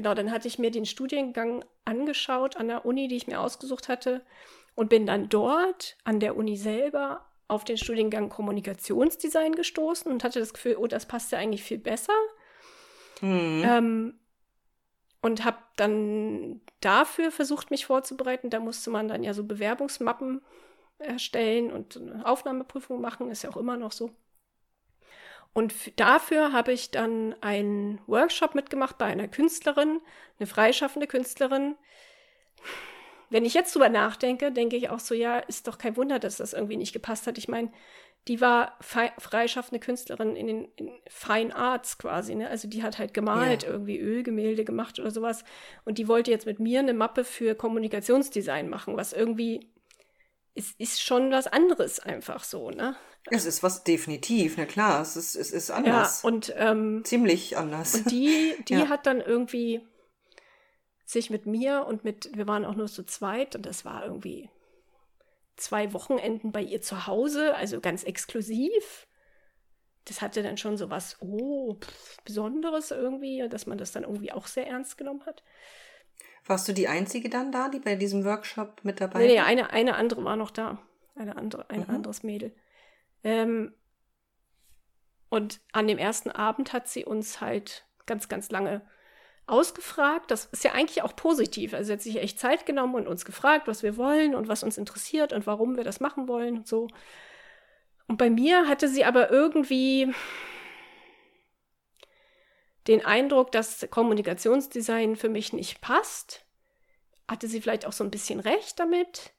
[0.00, 3.90] genau, dann hatte ich mir den Studiengang angeschaut an der Uni, die ich mir ausgesucht
[3.90, 4.22] hatte
[4.74, 10.40] und bin dann dort an der Uni selber auf den Studiengang Kommunikationsdesign gestoßen und hatte
[10.40, 12.14] das Gefühl, oh, das passt ja eigentlich viel besser.
[13.20, 13.62] Mhm.
[13.62, 14.14] Ähm,
[15.20, 18.48] und habe dann dafür versucht, mich vorzubereiten.
[18.48, 20.40] Da musste man dann ja so Bewerbungsmappen
[20.96, 24.12] erstellen und eine Aufnahmeprüfung machen, ist ja auch immer noch so.
[25.52, 30.00] Und dafür habe ich dann einen Workshop mitgemacht bei einer Künstlerin,
[30.38, 31.74] eine freischaffende Künstlerin.
[33.30, 36.36] Wenn ich jetzt drüber nachdenke, denke ich auch so, ja, ist doch kein Wunder, dass
[36.36, 37.38] das irgendwie nicht gepasst hat.
[37.38, 37.70] Ich meine,
[38.28, 42.48] die war freischaffende Künstlerin in den in Fine Arts quasi, ne?
[42.48, 43.70] Also die hat halt gemalt, Ja.
[43.70, 45.44] irgendwie Ölgemälde gemacht oder sowas.
[45.84, 49.70] Und die wollte jetzt mit mir eine Mappe für Kommunikationsdesign machen, was irgendwie
[50.54, 52.96] es ist schon was anderes einfach so, ne?
[53.30, 56.24] Es ist was definitiv, na klar, es ist, es ist Ja, anders.
[56.24, 57.94] und ähm, Ziemlich anders.
[57.94, 58.88] Und die, die Ja.
[58.88, 59.86] hat dann irgendwie
[61.04, 64.48] sich mit mir und mit, wir waren auch nur zu zweit und das war irgendwie,
[65.56, 69.06] zwei Wochenenden bei ihr zu Hause, also ganz exklusiv.
[70.06, 74.32] Das hatte dann schon so was, oh, pff, Besonderes irgendwie, dass man das dann irgendwie
[74.32, 75.42] auch sehr ernst genommen hat.
[76.50, 79.20] Warst du die Einzige dann da, die bei diesem Workshop mit dabei war?
[79.20, 80.78] Nee, nee, eine, eine andere war noch da.
[81.14, 81.90] Eine andere, ein mhm.
[81.90, 82.52] anderes Mädel.
[83.22, 83.72] Ähm,
[85.28, 88.82] und an dem ersten Abend hat sie uns halt ganz, ganz lange
[89.46, 90.32] ausgefragt.
[90.32, 91.72] Das ist ja eigentlich auch positiv.
[91.72, 94.64] Also sie hat sich echt Zeit genommen und uns gefragt, was wir wollen und was
[94.64, 96.88] uns interessiert und warum wir das machen wollen und so.
[98.08, 100.12] Und bei mir hatte sie aber irgendwie
[102.86, 106.44] den Eindruck, dass Kommunikationsdesign für mich nicht passt.
[107.28, 109.32] Hatte sie vielleicht auch so ein bisschen recht damit.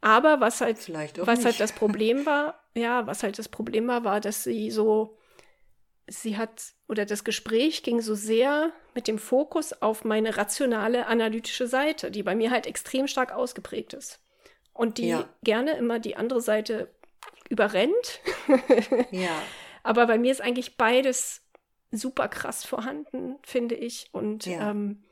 [0.00, 4.20] Aber was halt, was halt das Problem war, ja, was halt das Problem war, war,
[4.20, 5.18] dass sie so
[6.10, 11.66] sie hat oder das Gespräch ging so sehr mit dem Fokus auf meine rationale analytische
[11.66, 14.20] Seite, die bei mir halt extrem stark ausgeprägt ist
[14.72, 15.28] und die ja.
[15.42, 16.90] gerne immer die andere Seite
[17.50, 18.20] überrennt.
[19.10, 19.42] ja.
[19.82, 21.42] Aber bei mir ist eigentlich beides
[21.90, 24.08] super krass vorhanden, finde ich.
[24.12, 24.70] Und ja.
[24.70, 25.02] ähm,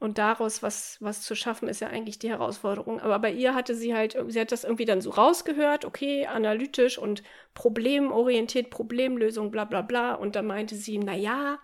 [0.00, 3.00] und daraus was, was zu schaffen, ist ja eigentlich die Herausforderung.
[3.00, 6.98] Aber bei ihr hatte sie halt, sie hat das irgendwie dann so rausgehört, okay, analytisch
[6.98, 10.14] und problemorientiert, Problemlösung, bla bla bla.
[10.14, 11.58] Und da meinte sie, naja,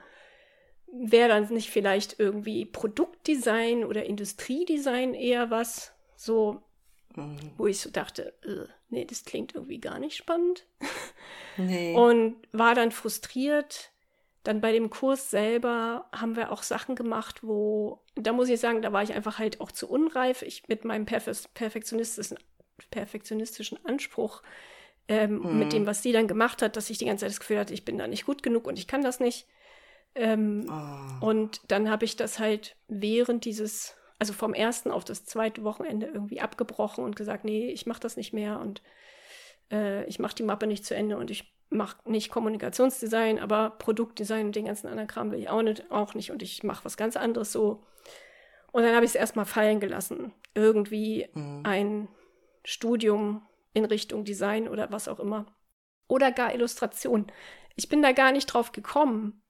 [0.93, 5.95] wäre dann nicht vielleicht irgendwie Produktdesign oder Industriedesign eher was?
[6.17, 6.61] So,
[7.15, 7.53] mhm.
[7.57, 10.67] wo ich so dachte, äh, nee, das klingt irgendwie gar nicht spannend.
[11.57, 11.95] Nee.
[11.95, 13.93] Und war dann frustriert,
[14.45, 18.83] dann bei dem Kurs selber haben wir auch Sachen gemacht, wo, da muss ich sagen,
[18.83, 20.43] da war ich einfach halt auch zu unreif.
[20.43, 22.39] Ich mit meinem perfektionistischen,
[22.91, 24.43] perfektionistischen Anspruch,
[25.09, 25.59] ähm, mhm.
[25.59, 27.75] mit dem, was sie dann gemacht hat, dass ich die ganze Zeit das Gefühl hatte,
[27.75, 29.47] ich bin da nicht gut genug und ich kann das nicht.
[30.15, 31.27] Ähm, oh.
[31.27, 36.07] Und dann habe ich das halt während dieses, also vom ersten auf das zweite Wochenende
[36.07, 38.83] irgendwie abgebrochen und gesagt, nee, ich mache das nicht mehr und
[39.73, 44.47] äh, ich mache die Mappe nicht zu Ende und ich mache nicht Kommunikationsdesign, aber Produktdesign
[44.47, 46.97] und den ganzen anderen Kram will ich auch nicht, auch nicht und ich mache was
[46.97, 47.85] ganz anderes so.
[48.73, 50.33] Und dann habe ich es erstmal fallen gelassen.
[50.55, 51.61] Irgendwie mhm.
[51.65, 52.09] ein
[52.65, 55.47] Studium in Richtung Design oder was auch immer.
[56.09, 57.31] Oder gar Illustration.
[57.77, 59.43] Ich bin da gar nicht drauf gekommen.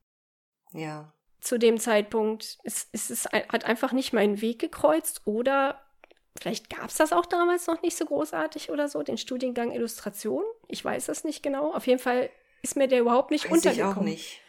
[0.73, 1.13] Ja.
[1.41, 2.59] Zu dem Zeitpunkt.
[2.65, 5.84] Es, es, es hat einfach nicht meinen Weg gekreuzt oder
[6.39, 10.43] Vielleicht gab es das auch damals noch nicht so großartig oder so, den Studiengang Illustration.
[10.67, 11.73] Ich weiß das nicht genau.
[11.73, 12.29] Auf jeden Fall
[12.63, 13.93] ist mir der überhaupt nicht weiß untergekommen.
[13.93, 14.41] Ich auch nicht.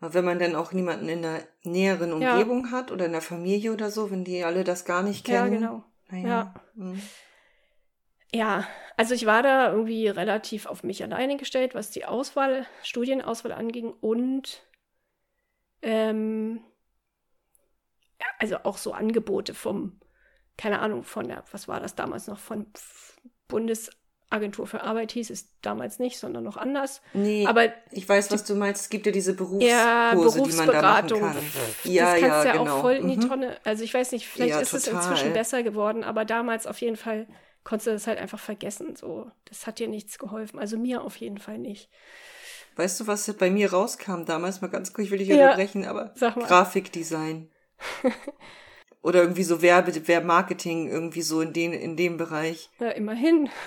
[0.00, 2.70] Aber wenn man dann auch niemanden in der näheren Umgebung ja.
[2.72, 5.52] hat oder in der Familie oder so, wenn die alle das gar nicht kennen.
[5.52, 5.84] Ja, genau.
[6.10, 6.26] Naja.
[6.26, 6.54] Ja.
[6.74, 7.02] Mhm.
[8.32, 13.52] ja, also ich war da irgendwie relativ auf mich alleine gestellt, was die Auswahl, Studienauswahl
[13.52, 14.62] anging und
[15.82, 16.62] ähm,
[18.20, 20.00] ja, also auch so Angebote vom
[20.62, 22.66] keine Ahnung, von der, was war das damals noch, von
[23.48, 27.02] Bundesagentur für Arbeit hieß es damals nicht, sondern noch anders.
[27.14, 28.82] Nee, aber ich weiß, was du meinst.
[28.82, 31.36] Es gibt ja diese Berufskurse, ja, die man da machen kann.
[31.82, 32.76] Ja, das kannst ja, ja genau.
[32.76, 33.28] auch voll in die mhm.
[33.28, 33.58] Tonne.
[33.64, 35.00] Also ich weiß nicht, vielleicht ja, ist total.
[35.00, 37.26] es inzwischen besser geworden, aber damals auf jeden Fall
[37.64, 38.94] konntest du das halt einfach vergessen.
[38.94, 40.60] So, das hat dir nichts geholfen.
[40.60, 41.90] Also mir auf jeden Fall nicht.
[42.76, 44.60] Weißt du, was bei mir rauskam damals?
[44.60, 47.50] Mal ganz kurz, ich will dich ja, unterbrechen, aber Grafikdesign.
[49.02, 52.70] Oder irgendwie so Werbe, Werbemarketing, irgendwie so in den, in dem Bereich.
[52.78, 53.48] Ja, immerhin.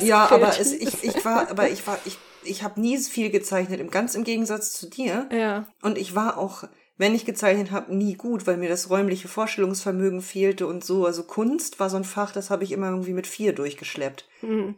[0.00, 3.90] Ja, aber es, ich, ich war, aber ich war, ich, ich habe nie viel gezeichnet,
[3.90, 5.28] ganz im Gegensatz zu dir.
[5.30, 5.66] Ja.
[5.82, 6.64] Und ich war auch,
[6.96, 11.04] wenn ich gezeichnet habe, nie gut, weil mir das räumliche Vorstellungsvermögen fehlte und so.
[11.04, 14.28] Also Kunst war so ein Fach, das habe ich immer irgendwie mit vier durchgeschleppt.
[14.40, 14.76] Mhm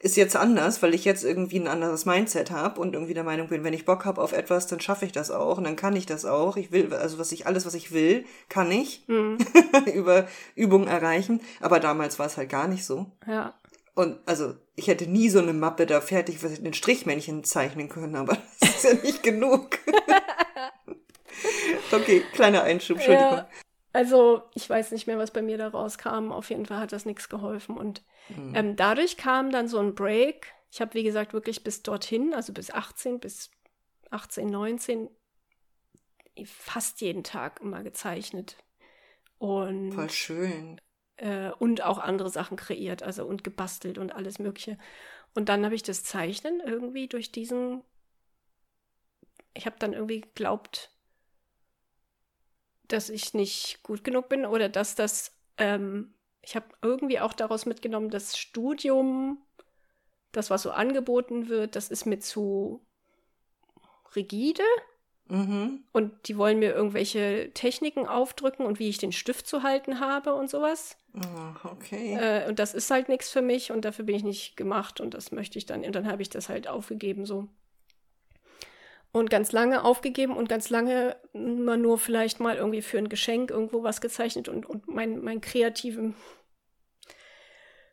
[0.00, 3.48] ist jetzt anders, weil ich jetzt irgendwie ein anderes Mindset habe und irgendwie der Meinung
[3.48, 5.96] bin, wenn ich Bock habe auf etwas, dann schaffe ich das auch und dann kann
[5.96, 6.56] ich das auch.
[6.56, 9.38] Ich will, also was ich, alles, was ich will, kann ich mhm.
[9.92, 11.40] über Übungen erreichen.
[11.60, 13.06] Aber damals war es halt gar nicht so.
[13.26, 13.54] Ja.
[13.94, 17.88] Und also ich hätte nie so eine Mappe da fertig, was ich den Strichmännchen zeichnen
[17.88, 19.78] können, aber das ist ja nicht genug.
[21.90, 23.32] okay, kleiner Einschub, Entschuldigung.
[23.32, 23.48] Ja.
[23.98, 26.30] Also ich weiß nicht mehr, was bei mir da rauskam.
[26.30, 27.76] Auf jeden Fall hat das nichts geholfen.
[27.76, 28.54] Und mhm.
[28.54, 30.54] ähm, dadurch kam dann so ein Break.
[30.70, 33.50] Ich habe, wie gesagt, wirklich bis dorthin, also bis 18, bis
[34.10, 35.10] 18, 19,
[36.44, 38.56] fast jeden Tag immer gezeichnet.
[39.38, 40.80] Und, Voll schön.
[41.16, 44.78] Äh, und auch andere Sachen kreiert, also und gebastelt und alles Mögliche.
[45.34, 47.82] Und dann habe ich das Zeichnen irgendwie durch diesen.
[49.54, 50.96] Ich habe dann irgendwie geglaubt,
[52.88, 57.66] dass ich nicht gut genug bin oder dass das, ähm, ich habe irgendwie auch daraus
[57.66, 59.42] mitgenommen, das Studium,
[60.32, 62.84] das, was so angeboten wird, das ist mir zu
[64.16, 64.62] rigide.
[65.30, 65.84] Mhm.
[65.92, 70.34] Und die wollen mir irgendwelche Techniken aufdrücken und wie ich den Stift zu halten habe
[70.34, 70.96] und sowas.
[71.14, 72.14] Oh, okay.
[72.14, 75.12] Äh, und das ist halt nichts für mich und dafür bin ich nicht gemacht und
[75.12, 75.84] das möchte ich dann.
[75.84, 77.48] Und dann habe ich das halt aufgegeben so.
[79.18, 83.50] Und ganz lange aufgegeben und ganz lange immer nur vielleicht mal irgendwie für ein Geschenk
[83.50, 86.14] irgendwo was gezeichnet und, und mein, mein kreativen,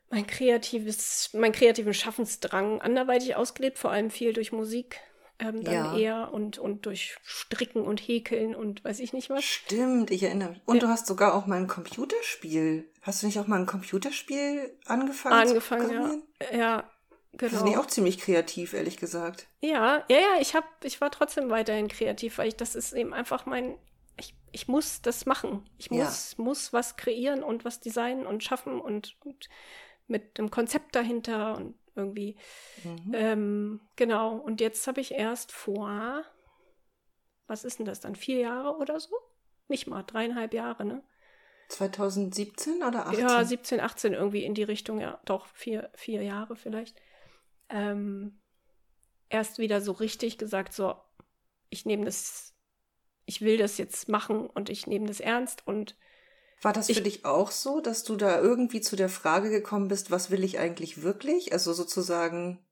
[0.08, 5.00] mein kreatives, mein kreativen Schaffensdrang anderweitig ausgelebt, vor allem viel durch Musik
[5.38, 5.98] ähm, dann Ja.
[5.98, 9.44] eher und, und durch Stricken und Häkeln und weiß ich nicht was.
[9.44, 10.60] Stimmt, ich erinnere mich.
[10.64, 10.82] Und Ja.
[10.82, 12.88] du hast sogar auch mal ein Computerspiel.
[13.02, 15.48] Hast du nicht auch mal ein Computerspiel angefangen?
[15.48, 16.90] Angefangen, zu ja.
[17.40, 17.80] Ja, Das ich genau.
[17.80, 19.46] auch ziemlich kreativ, ehrlich gesagt.
[19.60, 23.12] Ja, ja, ja, ich hab, ich war trotzdem weiterhin kreativ, weil ich, das ist eben
[23.12, 23.78] einfach mein,
[24.18, 25.68] ich, ich muss das machen.
[25.78, 26.04] Ich Ja.
[26.04, 29.48] muss, muss was kreieren und was designen und schaffen und, und
[30.06, 32.36] mit einem Konzept dahinter und irgendwie.
[32.84, 33.12] Mhm.
[33.14, 34.36] Ähm, genau.
[34.36, 36.24] Und jetzt habe ich erst vor,
[37.46, 39.14] was ist denn das dann, vier Jahre oder so?
[39.68, 41.02] Nicht mal, dreieinhalb Jahre, ne?
[41.68, 43.20] 2017 oder 18?
[43.20, 46.96] Ja, 17, 18 irgendwie in die Richtung, ja, doch, vier, vier Jahre vielleicht.
[47.68, 48.38] Ähm,
[49.28, 50.94] erst wieder so richtig gesagt, so,
[51.70, 52.54] ich nehme das,
[53.24, 55.96] ich will das jetzt machen und ich nehme das ernst und
[56.62, 59.88] War das für Ich- dich auch so, dass du da irgendwie zu der Frage gekommen
[59.88, 61.52] bist, was will ich eigentlich wirklich?
[61.52, 62.64] Also sozusagen,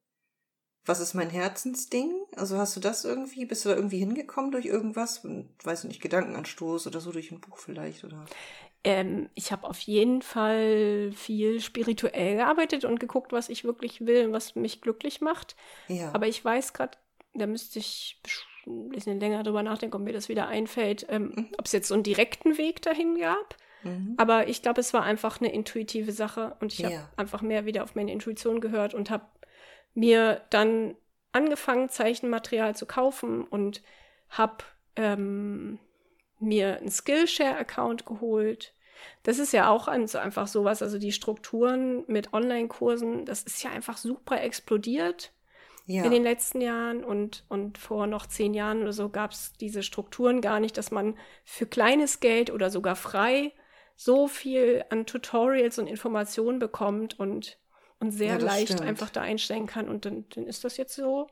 [0.85, 2.12] was ist mein Herzensding?
[2.37, 5.22] Also hast du das irgendwie, bist du da irgendwie hingekommen durch irgendwas?
[5.22, 8.24] Hm, Weiß nicht, Gedankenanstoß oder so durch ein Buch vielleicht oder?
[8.85, 14.27] Ähm, ich habe auf jeden Fall viel spirituell gearbeitet und geguckt, was ich wirklich will
[14.27, 15.57] und was mich glücklich macht.
[15.88, 16.11] Ja.
[16.12, 16.97] Aber ich weiß gerade,
[17.35, 18.20] da müsste ich
[18.66, 21.49] ein bisschen länger drüber nachdenken, ob mir das wieder einfällt, ähm, Mhm.
[21.59, 23.57] ob es jetzt so einen direkten Weg dahin gab.
[23.83, 24.14] mhm.
[24.16, 26.90] Aber ich glaube, es war einfach eine intuitive Sache und ich Ja.
[26.90, 29.25] habe einfach mehr wieder auf meine Intuition gehört und habe
[29.94, 30.97] mir dann
[31.33, 33.83] angefangen, Zeichenmaterial zu kaufen und
[34.31, 34.64] habe
[34.97, 35.79] ähm,
[36.44, 38.72] mir einen Skillshare-Account geholt.
[39.22, 43.96] Das ist ja auch einfach sowas, also die Strukturen mit Online-Kursen, das ist ja einfach
[43.96, 45.33] super explodiert
[45.87, 46.04] ja.
[46.04, 49.83] in den letzten Jahren und, und vor noch zehn Jahren oder so gab es diese
[49.83, 53.52] Strukturen gar nicht, dass man für kleines Geld oder sogar frei
[53.96, 57.59] so viel an Tutorials und Informationen bekommt und,
[58.00, 58.83] und sehr Ja, leicht stimmt.
[58.83, 59.88] einfach da einsteigen kann.
[59.88, 61.28] Und dann, dann ist das jetzt so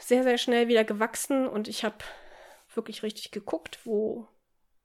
[0.00, 1.96] sehr, sehr schnell wieder gewachsen und ich habe
[2.76, 4.28] wirklich richtig geguckt, wo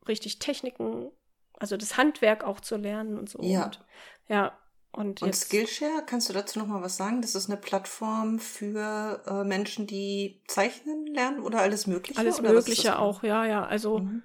[0.08, 1.12] richtig Techniken,
[1.60, 3.42] also das Handwerk auch zu lernen und so.
[3.42, 3.66] Ja.
[3.66, 3.86] Und,
[4.28, 4.58] ja.
[4.92, 7.22] Und, Und jetzt, Skillshare, kannst du dazu noch mal was sagen?
[7.22, 12.20] Das ist eine Plattform für äh, Menschen, die zeichnen lernen oder alles Mögliche?
[12.20, 13.66] alles oder Mögliche auch, ja, ja.
[13.66, 14.24] Also Mhm.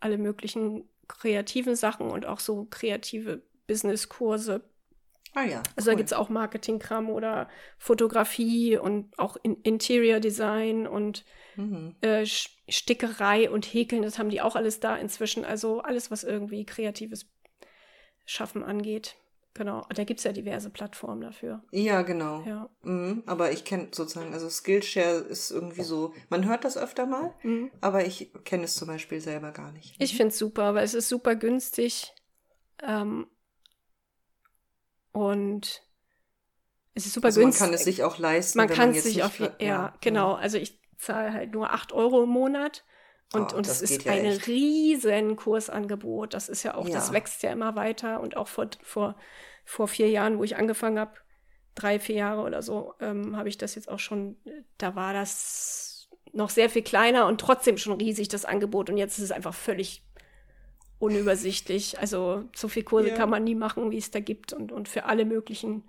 [0.00, 4.62] alle möglichen kreativen Sachen und auch so kreative Businesskurse.
[5.34, 5.62] Ah ja.
[5.76, 5.96] Also da cool.
[5.96, 11.24] gibt es auch Marketingkram oder Fotografie und auch in Interior Design und
[11.56, 11.94] Mhm.
[12.00, 12.26] äh,
[12.68, 15.44] Stickerei und Häkeln, das haben die auch alles da inzwischen.
[15.44, 17.26] Also alles, was irgendwie kreatives
[18.24, 19.16] Schaffen angeht.
[19.56, 21.62] Genau, da gibt es ja diverse Plattformen dafür.
[21.70, 22.42] Ja, genau.
[22.44, 22.68] Ja.
[22.82, 23.22] Mhm.
[23.26, 27.70] Aber ich kenne sozusagen, also Skillshare ist irgendwie so, man hört das öfter mal, Mhm.
[27.80, 29.94] aber ich kenne es zum Beispiel selber gar nicht.
[30.00, 32.12] Ich finde es super, weil es ist super günstig.
[32.82, 33.28] Ähm,
[35.14, 35.82] und
[36.94, 37.64] es ist super also man günstig.
[37.64, 38.58] kann es sich auch leisten.
[38.58, 40.34] Man kann man es sich auf je- ver- ja, genau.
[40.34, 42.84] Also ich zahle halt nur 8 Euro im Monat.
[43.32, 44.46] Und, Oh, und das es ist ja ein echt.
[44.46, 46.34] riesen Kursangebot.
[46.34, 47.14] Das ist ja auch, das Ja.
[47.14, 48.20] wächst ja immer weiter.
[48.20, 49.16] Und auch vor, vor,
[49.64, 51.14] vor vier Jahren, wo ich angefangen habe,
[51.74, 54.36] drei, vier Jahre oder so, ähm, habe ich das jetzt auch schon,
[54.78, 58.88] da war das noch sehr viel kleiner und trotzdem schon riesig, das Angebot.
[58.90, 60.04] Und jetzt ist es einfach völlig
[61.04, 61.98] unübersichtlich.
[61.98, 63.14] Also so viel Kurse Ja.
[63.14, 64.52] kann man nie machen, wie es da gibt.
[64.52, 65.88] Und, und für alle möglichen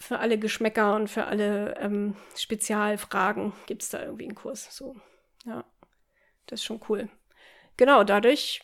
[0.00, 4.68] für alle Geschmäcker und für alle ähm, Spezialfragen gibt es da irgendwie einen Kurs.
[4.76, 4.94] So,
[5.44, 5.64] ja,
[6.46, 7.08] das ist schon cool.
[7.76, 8.60] Genau, dadurch,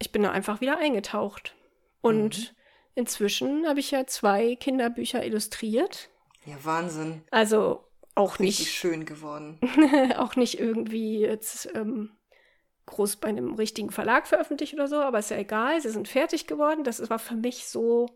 [0.00, 1.54] ich bin da einfach wieder eingetaucht.
[2.00, 2.56] Und Mhm.
[2.96, 6.10] inzwischen habe ich ja zwei Kinderbücher illustriert.
[6.44, 7.22] Ja, Wahnsinn.
[7.30, 7.84] Also
[8.16, 9.60] auch Richtig nicht, schön geworden.
[10.16, 12.10] auch nicht irgendwie jetzt ähm,
[12.88, 15.80] groß bei einem richtigen Verlag veröffentlicht oder so, aber ist ja egal.
[15.80, 16.84] Sie sind fertig geworden.
[16.84, 18.06] Das war für mich so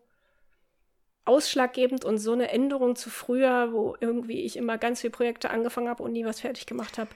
[1.24, 5.88] ausschlaggebend und so eine Änderung zu früher, wo irgendwie ich immer ganz viele Projekte angefangen
[5.88, 7.10] habe und nie was fertig gemacht habe.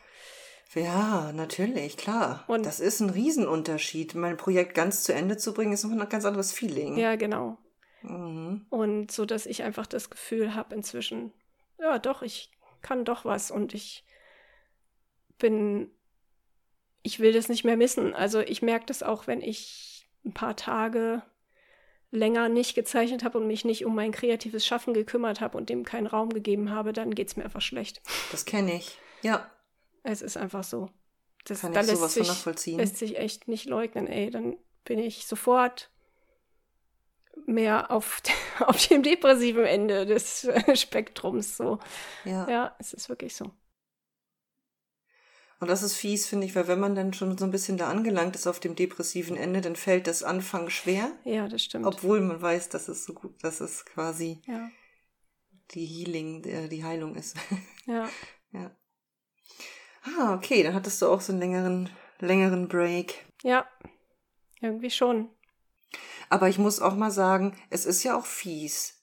[0.75, 2.45] Ja, natürlich, klar.
[2.47, 4.15] Und- das ist ein Riesenunterschied.
[4.15, 6.97] Mein Projekt ganz zu Ende zu bringen, ist noch ein ganz anderes Feeling.
[6.97, 7.59] Ja, genau.
[8.03, 8.67] Mhm.
[8.71, 11.33] Und so, dass ich einfach das Gefühl habe inzwischen,
[11.81, 12.51] ja, doch, ich
[12.83, 14.05] kann doch was und ich
[15.39, 15.91] bin,
[17.07, 18.15] ich will das nicht mehr missen.
[18.15, 21.23] Also ich merke das auch, wenn ich ein paar Tage
[22.11, 25.85] länger nicht gezeichnet habe und mich nicht um mein kreatives Schaffen gekümmert habe und dem
[25.85, 28.03] keinen Raum gegeben habe, dann geht es mir einfach schlecht.
[28.33, 28.99] Das kenne ich.
[29.23, 29.49] Ja,
[30.03, 30.91] Es ist einfach so.
[31.45, 32.79] Das, kann da ich lässt sowas von sich, nachvollziehen.
[32.79, 34.31] lässt sich echt nicht leugnen, ey.
[34.31, 35.91] Dann bin ich sofort
[37.47, 38.21] mehr auf,
[38.67, 41.57] auf dem depressiven Ende des Spektrums.
[41.57, 41.79] So.
[42.25, 42.49] Ja.
[42.51, 43.53] ja, es ist wirklich so.
[45.59, 47.89] Und das ist fies, finde ich, weil wenn man dann schon so ein bisschen da
[47.89, 51.11] angelangt ist auf dem depressiven Ende, dann fällt das Anfang schwer.
[51.25, 51.87] Ja, das stimmt.
[51.87, 54.69] Obwohl man weiß, dass es so gut, dass es quasi ja.
[55.71, 57.37] die Healing, äh, die Heilung ist.
[57.89, 58.09] Ja.
[58.51, 58.77] ja.
[60.19, 61.89] Ah, okay, dann hattest du auch so einen längeren,
[62.19, 63.25] längeren Break.
[63.45, 63.65] Ja,
[64.61, 65.31] irgendwie schon.
[66.29, 68.97] Aber ich muss auch mal sagen, es ist ja auch fies.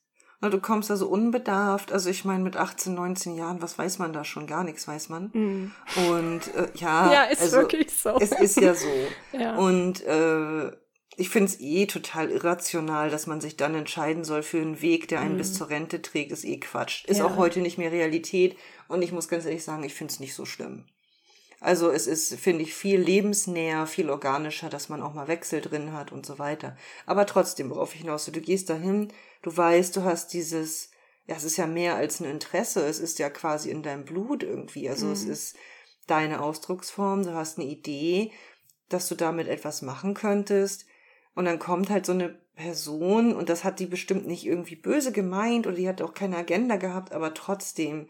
[0.50, 4.14] Du kommst da so unbedarft, also ich meine mit 18, 19 Jahren, was weiß man
[4.14, 4.48] da schon?
[4.48, 5.26] Gar nichts weiß man.
[5.34, 5.72] Mm.
[6.10, 8.18] Und äh, ja, ja, ist also, wirklich so.
[8.20, 8.88] Es ist ja so.
[9.38, 9.56] ja.
[9.56, 10.72] Und äh,
[11.16, 15.08] ich finde es eh total irrational, dass man sich dann entscheiden soll für einen Weg,
[15.10, 15.38] der einen Mm.
[15.38, 17.06] bis zur Rente trägt, ist eh Quatsch.
[17.06, 17.26] Ist Ja.
[17.26, 18.58] auch heute nicht mehr Realität.
[18.88, 20.86] Und ich muss ganz ehrlich sagen, ich finde es nicht so schlimm.
[21.64, 25.94] Also es ist, finde ich, viel lebensnäher, viel organischer, dass man auch mal Wechsel drin
[25.94, 26.76] hat und so weiter.
[27.06, 29.08] Aber trotzdem, worauf ich hinaus will, du gehst dahin,
[29.42, 30.92] du weißt, du hast dieses,
[31.26, 34.44] ja, es ist ja mehr als ein Interesse, es ist ja quasi in deinem Blut
[34.44, 34.90] irgendwie.
[34.90, 35.32] Also es Mhm.
[35.32, 35.56] ist
[36.08, 38.32] deine Ausdrucksform, du hast eine Idee,
[38.90, 40.86] dass du damit etwas machen könntest.
[41.34, 45.12] Und dann kommt halt so eine Person und das hat die bestimmt nicht irgendwie böse
[45.12, 48.08] gemeint oder die hat auch keine Agenda gehabt, aber trotzdem,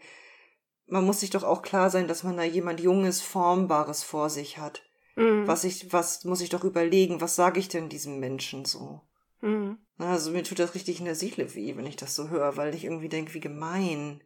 [0.86, 4.58] man muss sich doch auch klar sein, dass man da jemand Junges, Formbares vor sich
[4.58, 4.82] hat.
[5.16, 5.46] Mm.
[5.46, 9.00] Was ich, was muss ich doch überlegen, was sage ich denn diesem Menschen so?
[9.40, 9.72] Mm.
[9.98, 12.74] Also mir tut das richtig in der Seele weh, wenn ich das so höre, weil
[12.74, 14.22] ich irgendwie denke, wie gemein.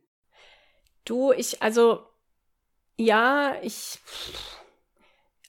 [1.04, 2.06] Du, ich, also,
[2.96, 3.98] ja, ich,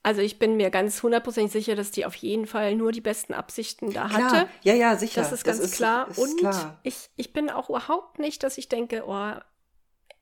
[0.04, 3.34] also ich bin mir ganz hundertprozentig sicher, dass die auf jeden Fall nur die besten
[3.34, 4.50] Absichten da Klar, hatte.
[4.64, 5.22] ja, ja, sicher.
[5.22, 6.10] Das ist ganz klar.
[6.10, 6.80] ist Und klar.
[6.84, 9.34] Ich, ich bin auch überhaupt nicht, dass ich denke, oh,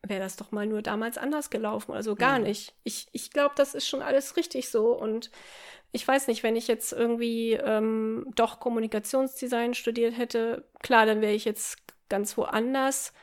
[0.05, 1.93] wäre das doch mal nur damals anders gelaufen.
[1.93, 2.45] Also gar Mhm.
[2.45, 2.73] nicht.
[2.83, 4.91] Ich, ich glaube, das ist schon alles richtig so.
[4.91, 5.31] Und
[5.91, 11.33] ich weiß nicht, wenn ich jetzt irgendwie ähm, doch Kommunikationsdesign studiert hätte, klar, dann wäre
[11.33, 11.77] ich jetzt
[12.09, 13.13] ganz woanders.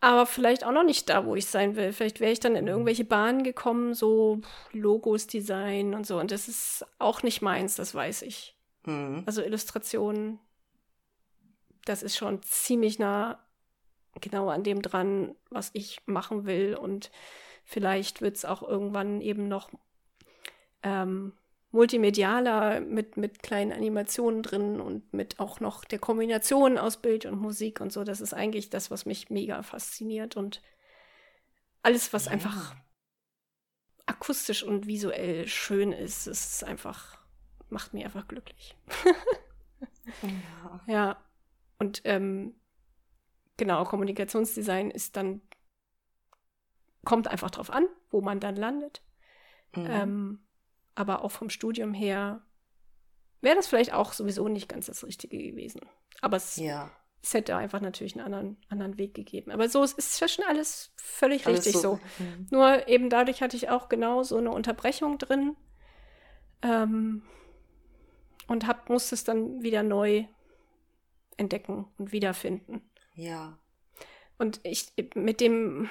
[0.00, 1.92] Aber vielleicht auch noch nicht da, wo ich sein will.
[1.92, 4.40] Vielleicht wäre ich dann in irgendwelche Bahnen gekommen, so
[4.72, 6.20] Logos Design und so.
[6.20, 8.56] Und das ist auch nicht meins, das weiß ich.
[8.84, 9.24] Mhm.
[9.26, 10.38] Also Illustrationen,
[11.84, 13.44] das ist schon ziemlich nah
[14.20, 16.76] genau an dem dran, was ich machen will.
[16.76, 17.10] Und
[17.64, 19.70] vielleicht wird es auch irgendwann eben noch
[20.82, 21.32] ähm,
[21.70, 27.38] multimedialer mit, mit kleinen Animationen drin und mit auch noch der Kombination aus Bild und
[27.40, 28.04] Musik und so.
[28.04, 30.36] Das ist eigentlich das, was mich mega fasziniert.
[30.36, 30.62] Und
[31.82, 32.32] alles, was Ja.
[32.32, 32.74] einfach
[34.06, 37.18] akustisch und visuell schön ist, ist einfach,
[37.68, 38.76] macht mich einfach glücklich.
[40.22, 40.80] Ja.
[40.86, 41.24] Ja,
[41.78, 42.54] und ähm,
[43.58, 45.42] genau, Kommunikationsdesign ist dann,
[47.04, 49.02] kommt einfach drauf an, wo man dann landet.
[49.76, 49.86] Mhm.
[49.90, 50.46] Ähm,
[50.94, 52.42] aber auch vom Studium her
[53.40, 55.80] wäre das vielleicht auch sowieso nicht ganz das Richtige gewesen.
[56.20, 56.90] Aber es, ja.
[57.22, 59.50] es hätte einfach natürlich einen anderen, anderen Weg gegeben.
[59.50, 62.00] Aber so es ist ja schon alles völlig Alles richtig so.
[62.18, 62.46] Mhm.
[62.50, 65.56] Nur eben dadurch hatte ich auch genau so eine Unterbrechung drin
[66.62, 67.22] ähm,
[68.48, 70.24] und hab, musste es dann wieder neu
[71.36, 72.82] entdecken und wiederfinden.
[73.18, 73.58] Ja.
[74.38, 75.90] Und ich mit dem,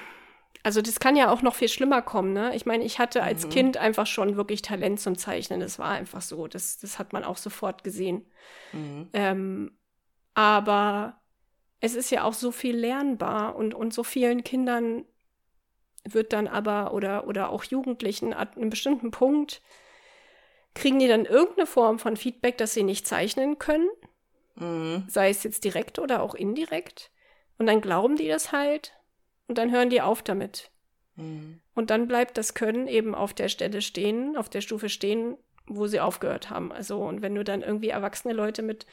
[0.62, 2.56] also das kann ja auch noch viel schlimmer kommen, ne?
[2.56, 3.50] Ich meine, ich hatte als Mhm.
[3.50, 5.60] Kind einfach schon wirklich Talent zum Zeichnen.
[5.60, 6.48] Das war einfach so.
[6.48, 8.24] Das, das hat man auch sofort gesehen.
[8.72, 9.10] Mhm.
[9.12, 9.78] Ähm,
[10.32, 11.20] aber
[11.80, 15.04] es ist ja auch so viel lernbar und, und so vielen Kindern
[16.04, 19.60] wird dann aber oder, oder auch Jugendlichen an einem bestimmten Punkt
[20.74, 23.88] kriegen die dann irgendeine Form von Feedback, dass sie nicht zeichnen können,
[24.54, 25.04] Mhm.
[25.08, 27.10] sei es jetzt direkt oder auch indirekt.
[27.58, 28.92] Und dann glauben die das halt
[29.48, 30.70] und dann hören die auf damit.
[31.16, 31.60] Mhm.
[31.74, 35.36] Und dann bleibt das Können eben auf der Stelle stehen, auf der Stufe stehen,
[35.66, 36.72] wo sie aufgehört haben.
[36.72, 38.86] Also, und wenn du dann irgendwie erwachsene Leute mit,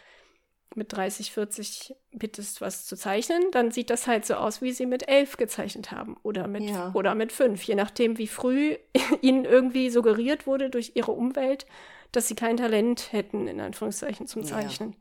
[0.75, 4.85] mit 30, 40 bittest, was zu zeichnen, dann sieht das halt so aus, wie sie
[4.85, 6.91] mit elf gezeichnet haben oder mit, Ja.
[6.93, 8.75] oder mit fünf, je nachdem, wie früh
[9.21, 11.65] ihnen irgendwie suggeriert wurde durch ihre Umwelt,
[12.11, 14.47] dass sie kein Talent hätten, in Anführungszeichen, zum Ja.
[14.49, 14.95] Zeichnen.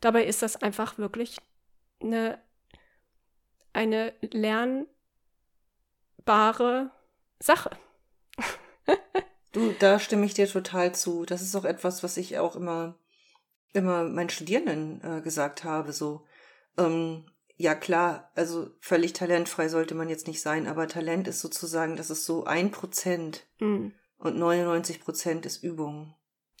[0.00, 1.38] Dabei ist das einfach wirklich
[2.02, 2.38] eine,
[3.74, 4.90] eine lernbare
[7.40, 7.70] Sache.
[9.52, 11.24] Du, da stimme ich dir total zu.
[11.24, 12.98] Das ist auch etwas, was ich auch immer,
[13.72, 15.92] immer meinen Studierenden äh, gesagt habe.
[15.92, 16.26] So,
[16.76, 21.94] ähm, ja klar, also völlig talentfrei sollte man jetzt nicht sein, aber Talent ist sozusagen,
[21.96, 26.16] das ist so ein Prozent Mm, und 99 Prozent ist Übung.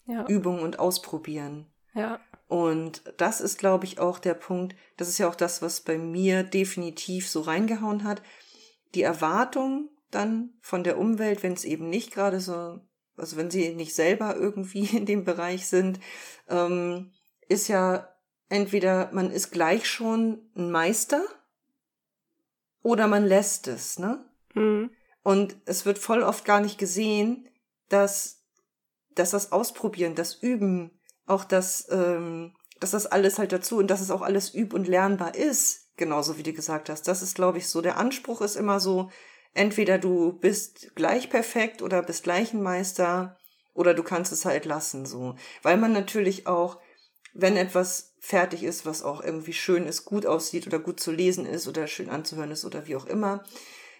[0.06, 1.66] ja, Übung und Ausprobieren.
[1.94, 5.80] Ja, Und das ist, glaube ich, auch der Punkt, das ist ja auch das, was
[5.80, 8.22] bei mir definitiv so reingehauen hat.
[8.94, 12.80] Die Erwartung dann von der Umwelt, wenn es eben nicht gerade so
[13.16, 16.00] also wenn sie nicht selber irgendwie in dem Bereich sind,
[16.48, 17.12] ähm,
[17.48, 18.08] ist ja
[18.48, 21.24] entweder man ist gleich schon ein Meister
[22.82, 24.24] oder man lässt es, ne?
[24.54, 24.90] Mhm.
[25.22, 27.48] Und es wird voll oft gar nicht gesehen,
[27.88, 28.44] dass,
[29.14, 30.90] dass das Ausprobieren, das Üben,
[31.26, 34.88] auch das, ähm, dass das alles halt dazu und dass es auch alles üb- und
[34.88, 37.08] lernbar ist, genauso wie du gesagt hast.
[37.08, 37.80] Das ist, glaube ich, so.
[37.80, 39.10] Der Anspruch ist immer so,
[39.54, 43.38] entweder du bist gleich perfekt oder bist gleich ein Meister
[43.72, 45.36] oder du kannst es halt lassen, so.
[45.62, 46.78] Weil man natürlich auch,
[47.32, 51.46] wenn etwas fertig ist, was auch irgendwie schön ist, gut aussieht oder gut zu lesen
[51.46, 53.44] ist oder schön anzuhören ist oder wie auch immer,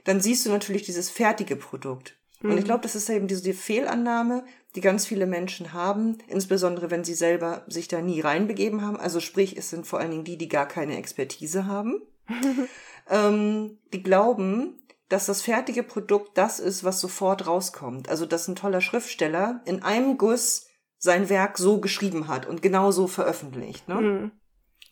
[0.04, 2.16] dann siehst du natürlich dieses fertige Produkt.
[2.42, 2.64] Und ich Mhm.
[2.64, 4.44] glaube, das ist eben diese Fehlannahme,
[4.74, 8.98] die ganz viele Menschen haben, insbesondere wenn sie selber sich da nie reinbegeben haben.
[8.98, 12.02] Also sprich, es sind vor allen Dingen die, die gar keine Expertise haben.
[13.10, 18.08] ähm, die glauben, dass das fertige Produkt das ist, was sofort rauskommt.
[18.08, 20.66] Also dass ein toller Schriftsteller in einem Guss
[20.98, 23.88] sein Werk so geschrieben hat und genau so veröffentlicht.
[23.88, 23.94] Ne?
[23.94, 24.30] Mhm.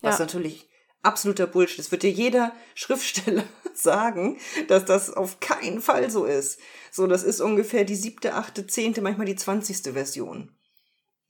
[0.01, 0.25] Was Ja.
[0.25, 0.69] natürlich
[1.03, 1.91] absoluter Bullshit ist.
[1.91, 3.43] Wird dir jeder Schriftsteller
[3.73, 6.59] sagen, dass das auf keinen Fall so ist.
[6.91, 10.55] So, das ist ungefähr die siebte, achte, zehnte, manchmal die zwanzigste Version.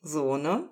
[0.01, 0.69] So, ne?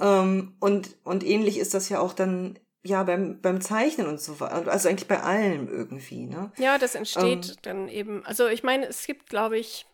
[0.00, 4.40] Ähm, und, und ähnlich ist das ja auch dann, ja, beim, beim Zeichnen und so
[4.40, 4.70] weiter.
[4.70, 6.52] Also eigentlich bei allem irgendwie, ne?
[6.58, 7.56] Ja, das entsteht Ähm.
[7.62, 8.24] dann eben.
[8.26, 9.86] Also ich meine, es gibt, glaube ich,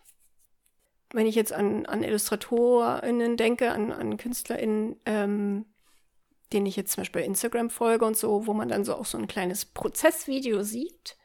[1.12, 5.66] wenn ich jetzt an, an IllustratorInnen denke, an, an KünstlerInnen, ähm,
[6.52, 9.04] denen ich jetzt zum Beispiel bei Instagram folge und so, wo man dann so auch
[9.06, 11.16] so ein kleines Prozessvideo sieht.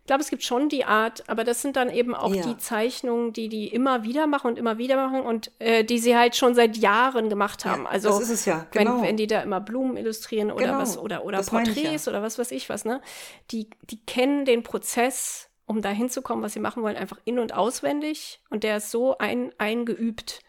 [0.00, 2.42] Ich glaube, es gibt schon die Art, aber das sind dann eben auch Ja.
[2.42, 6.16] die Zeichnungen, die die immer wieder machen und immer wieder machen und äh, die sie
[6.16, 7.82] halt schon seit Jahren gemacht haben.
[7.84, 8.96] Ja, also das ist es ja, genau.
[8.96, 11.58] wenn, wenn die da immer Blumen illustrieren oder Genau, was oder oder das ich ja.
[11.60, 13.02] Porträts oder was weiß ich was, ne?
[13.50, 17.52] Die die kennen den Prozess, um da hinzukommen, was sie machen wollen, einfach in und
[17.52, 20.40] auswendig und der ist so ein, eingeübt,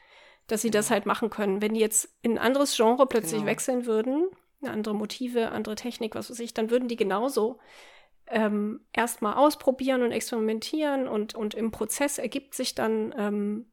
[0.52, 1.62] dass sie das halt machen können.
[1.62, 3.46] Wenn die jetzt in ein anderes Genre plötzlich Genau.
[3.46, 4.28] wechseln würden,
[4.64, 7.60] andere Motive, andere Technik, was weiß ich, dann würden die genauso
[8.28, 13.66] ähm, erstmal ausprobieren und experimentieren und, und im Prozess ergibt sich dann, ähm,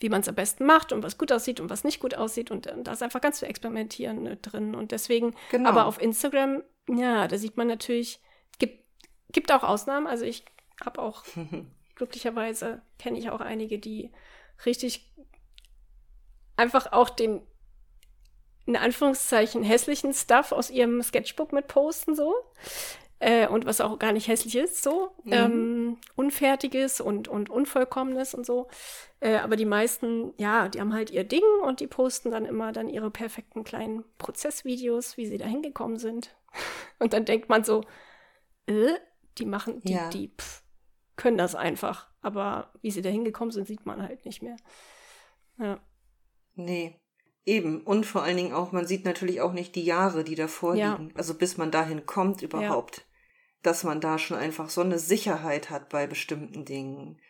[0.00, 2.50] wie man es am besten macht und was gut aussieht und was nicht gut aussieht
[2.50, 5.70] und, äh, da ist einfach ganz viel Experimentieren äh, drin und deswegen, Genau.
[5.70, 8.20] aber auf Instagram, ja, da sieht man natürlich,
[8.58, 8.84] gibt,
[9.32, 10.44] gibt auch Ausnahmen, also ich
[10.84, 11.24] habe auch
[11.94, 14.10] glücklicherweise kenne ich auch einige, die
[14.66, 15.10] richtig
[16.56, 17.42] einfach auch den
[18.66, 22.34] in Anführungszeichen hässlichen Stuff aus ihrem Sketchbook mit posten so.
[23.18, 25.12] Äh, und was auch gar nicht hässlich ist, so.
[25.24, 25.32] Mhm.
[25.32, 28.68] Ähm, Unfertiges und, und Unvollkommenes und so.
[29.20, 32.72] Äh, aber die meisten, ja, die haben halt ihr Ding und die posten dann immer
[32.72, 36.36] dann ihre perfekten kleinen Prozessvideos, wie sie da hingekommen sind.
[36.98, 37.82] Und dann denkt man so,
[38.66, 38.94] äh,
[39.38, 40.08] die machen, die, Ja.
[40.10, 40.62] die pff,
[41.16, 42.08] können das einfach.
[42.20, 44.56] Aber wie sie da hingekommen sind, sieht man halt nicht mehr.
[45.58, 45.78] Ja.
[46.56, 47.00] Nee.
[47.44, 47.82] Eben.
[47.82, 50.96] Und vor allen Dingen auch, man sieht natürlich auch nicht die Jahre, die davor Ja.
[50.96, 51.12] liegen.
[51.16, 53.06] Also bis man dahin kommt überhaupt.
[53.62, 57.20] Dass man da schon einfach so eine Sicherheit hat bei bestimmten Dingen,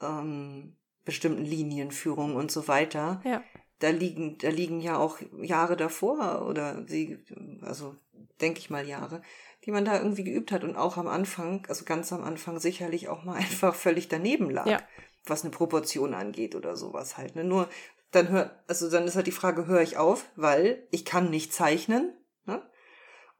[0.00, 3.20] ähm, bestimmten Linienführungen und so weiter.
[3.24, 3.42] Ja.
[3.78, 7.18] Da liegen, da liegen ja auch Jahre davor oder sie,
[7.62, 7.94] also
[8.40, 9.20] denke ich mal Jahre,
[9.64, 13.08] die man da irgendwie geübt hat und auch am Anfang, also ganz am Anfang sicherlich
[13.08, 14.82] auch mal einfach völlig daneben lag, Ja.
[15.26, 17.36] was eine Proportion angeht oder sowas halt.
[17.36, 17.44] Ne?
[17.44, 17.68] Nur
[18.14, 21.52] dann hört, also dann ist halt die Frage, höre ich auf, weil ich kann nicht
[21.52, 22.12] zeichnen,
[22.46, 22.62] ne?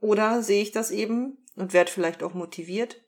[0.01, 3.01] Oder sehe ich das eben und werde vielleicht auch motiviert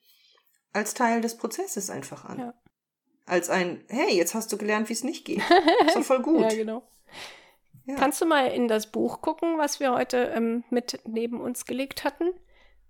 [0.73, 2.39] als Teil des Prozesses einfach an.
[2.39, 2.55] Ja.
[3.25, 5.43] Als ein, hey, jetzt hast du gelernt, wie es nicht geht.
[5.87, 6.43] Ist doch voll gut.
[6.43, 6.89] Ja, genau.
[7.87, 7.97] Ja.
[7.97, 12.05] Kannst du mal in das Buch gucken, was wir heute ähm, mit neben uns gelegt
[12.05, 12.33] hatten?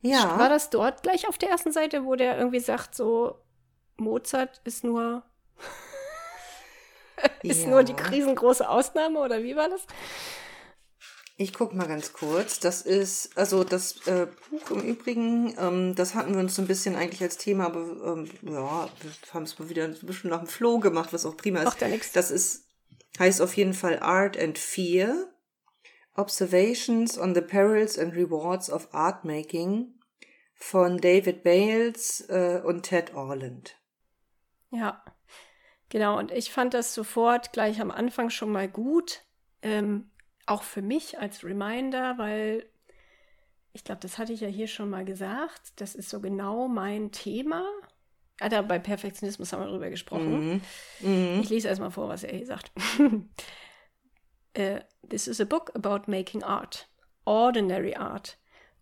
[0.01, 0.39] Ja.
[0.39, 3.39] War das dort gleich auf der ersten Seite, wo der irgendwie sagt, so
[3.97, 5.23] Mozart ist nur
[7.43, 7.69] ist Ja.
[7.69, 9.87] nur die riesengroße Ausnahme oder wie war das?
[11.39, 12.61] Ich guck mal ganz kurz.
[12.61, 16.69] Das ist, also das äh, Buch im Übrigen, ähm, das hatten wir uns so ein
[16.69, 20.39] bisschen eigentlich als Thema, aber ähm, ja, wir haben es mal wieder ein bisschen nach
[20.39, 21.65] dem Floh gemacht, was auch prima ist.
[21.67, 22.13] Macht ja nix.
[22.13, 22.65] Das ist,
[23.19, 25.27] heißt auf jeden Fall Art and Fear.
[26.15, 29.93] Observations on the Perils and Rewards of Art Making
[30.55, 33.77] von David Bales äh, und Ted Orland.
[34.71, 35.05] Ja,
[35.89, 36.19] genau.
[36.19, 39.23] Und ich fand das sofort gleich am Anfang schon mal gut.
[39.63, 40.11] Ähm,
[40.47, 42.67] auch für mich als Reminder, weil
[43.73, 45.73] ich glaube, das hatte ich ja hier schon mal gesagt.
[45.77, 47.65] Das ist so genau mein Thema.
[48.41, 50.61] Ah, da bei Perfektionismus haben wir drüber gesprochen.
[51.01, 51.09] Mhm.
[51.09, 51.41] Mhm.
[51.41, 52.71] Ich lese erstmal vor, was er hier sagt.
[52.99, 53.21] Uh,
[55.09, 56.89] this is a book about making art,
[57.25, 58.39] ordinary art.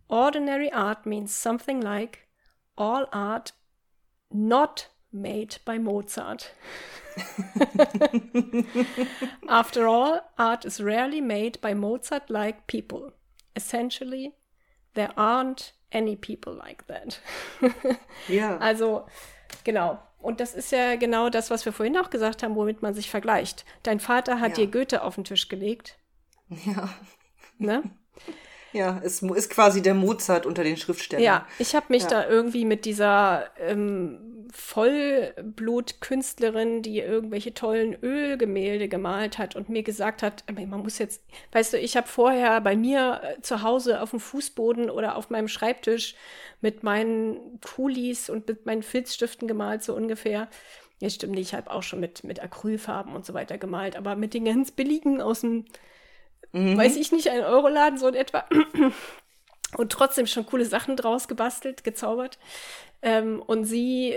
[0.09, 2.28] Ordinary art means something like
[2.76, 3.55] all art
[4.30, 6.52] not made by Mozart.
[9.48, 13.12] After all, art is rarely made by Mozart like people.
[13.56, 14.32] Essentially,
[14.94, 17.20] there aren't any people like that.
[18.28, 18.56] Ja.
[18.60, 19.06] Also,
[19.64, 19.98] genau.
[20.20, 23.10] Und das ist ja genau das, was wir vorhin auch gesagt haben, womit man sich
[23.10, 23.64] vergleicht.
[23.82, 24.64] Dein Vater hat Ja.
[24.64, 25.98] dir Goethe auf den Tisch gelegt,
[26.64, 26.88] Ja.
[27.58, 27.82] ne?
[28.72, 31.22] Ja, es ist quasi der Mozart unter den Schriftstellern.
[31.22, 32.08] Ja, ich habe mich Ja.
[32.08, 40.22] da irgendwie mit dieser ähm, Vollblutkünstlerin, die irgendwelche tollen Ölgemälde gemalt hat und mir gesagt
[40.22, 44.00] hat, aber man muss jetzt, weißt du, ich habe vorher bei mir äh, zu Hause
[44.00, 46.14] auf dem Fußboden oder auf meinem Schreibtisch
[46.61, 50.48] mit meinen Kulis und mit meinen Filzstiften gemalt, so ungefähr.
[51.00, 54.14] Ja, stimmt nicht, ich habe auch schon mit, mit Acrylfarben und so weiter gemalt, aber
[54.16, 55.64] mit den ganz billigen aus dem,
[56.52, 56.78] Mhm.
[56.78, 58.44] weiß ich nicht, ein Euroladen so in etwa
[59.76, 62.38] und trotzdem schon coole Sachen draus gebastelt, gezaubert.
[63.07, 64.12] Ähm, und sie,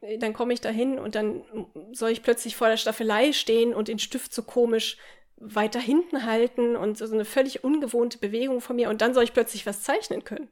[0.00, 1.44] äh, dann komme ich da hin und dann
[1.92, 4.96] soll ich plötzlich vor der Staffelei stehen und den Stift so komisch
[5.36, 9.32] weiter hinten halten und so eine völlig ungewohnte Bewegung von mir und dann soll ich
[9.32, 10.48] plötzlich was zeichnen können.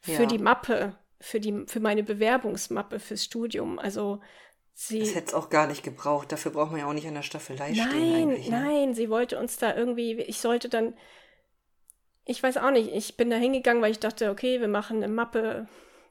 [0.00, 0.26] Für Ja.
[0.26, 3.78] die Mappe, für, die, für meine Bewerbungsmappe fürs Studium.
[3.78, 4.20] Also
[4.72, 5.00] sie.
[5.00, 6.32] Das hätte es auch gar nicht gebraucht.
[6.32, 8.48] Dafür braucht man ja auch nicht an der Staffelei stehen Nein, eigentlich.
[8.48, 8.60] ne?
[8.62, 10.94] nein, sie wollte uns da irgendwie, ich sollte dann,
[12.24, 15.08] ich weiß auch nicht, ich bin da hingegangen, weil ich dachte, okay, wir machen eine
[15.12, 15.68] Mappe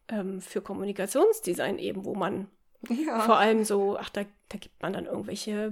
[0.09, 2.47] ähm, für Kommunikationsdesign eben, wo man
[2.89, 3.21] Ja.
[3.21, 5.71] vor allem so, ach, da, da gibt man dann irgendwelche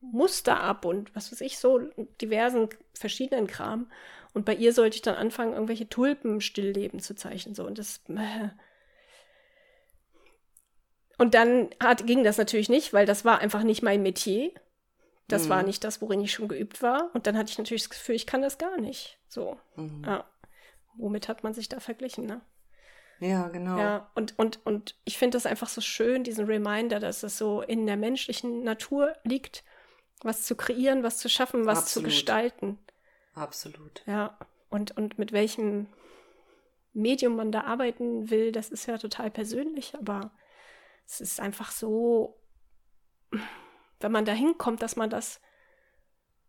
[0.00, 1.78] Muster ab und was weiß ich, so
[2.20, 3.90] diversen verschiedenen Kram.
[4.34, 7.54] Und bei ihr sollte ich dann anfangen, irgendwelche Tulpen stillleben zu zeichnen.
[7.54, 7.66] So.
[7.66, 8.00] Und das.
[8.08, 8.50] Äh.
[11.18, 14.50] Und dann hat, ging das natürlich nicht, weil das war einfach nicht mein Metier.
[15.28, 15.48] Das Mhm.
[15.48, 17.10] war nicht das, worin ich schon geübt war.
[17.14, 19.18] Und dann hatte ich natürlich das Gefühl, ich kann das gar nicht.
[19.28, 19.58] So.
[19.76, 20.04] Mhm.
[20.06, 20.24] Ja.
[20.94, 22.40] Womit hat man sich da verglichen, ne?
[23.20, 23.78] Ja, genau.
[23.78, 27.62] Ja, und, und, und ich finde das einfach so schön, diesen Reminder, dass es so
[27.62, 29.64] in der menschlichen Natur liegt,
[30.22, 32.10] was zu kreieren, was zu schaffen, was Absolut.
[32.10, 32.78] zu gestalten.
[33.34, 34.02] Absolut.
[34.06, 34.38] Ja,
[34.68, 35.88] und, und mit welchem
[36.92, 40.30] Medium man da arbeiten will, das ist ja total persönlich, aber
[41.06, 42.38] es ist einfach so,
[44.00, 45.40] wenn man da hinkommt, dass man das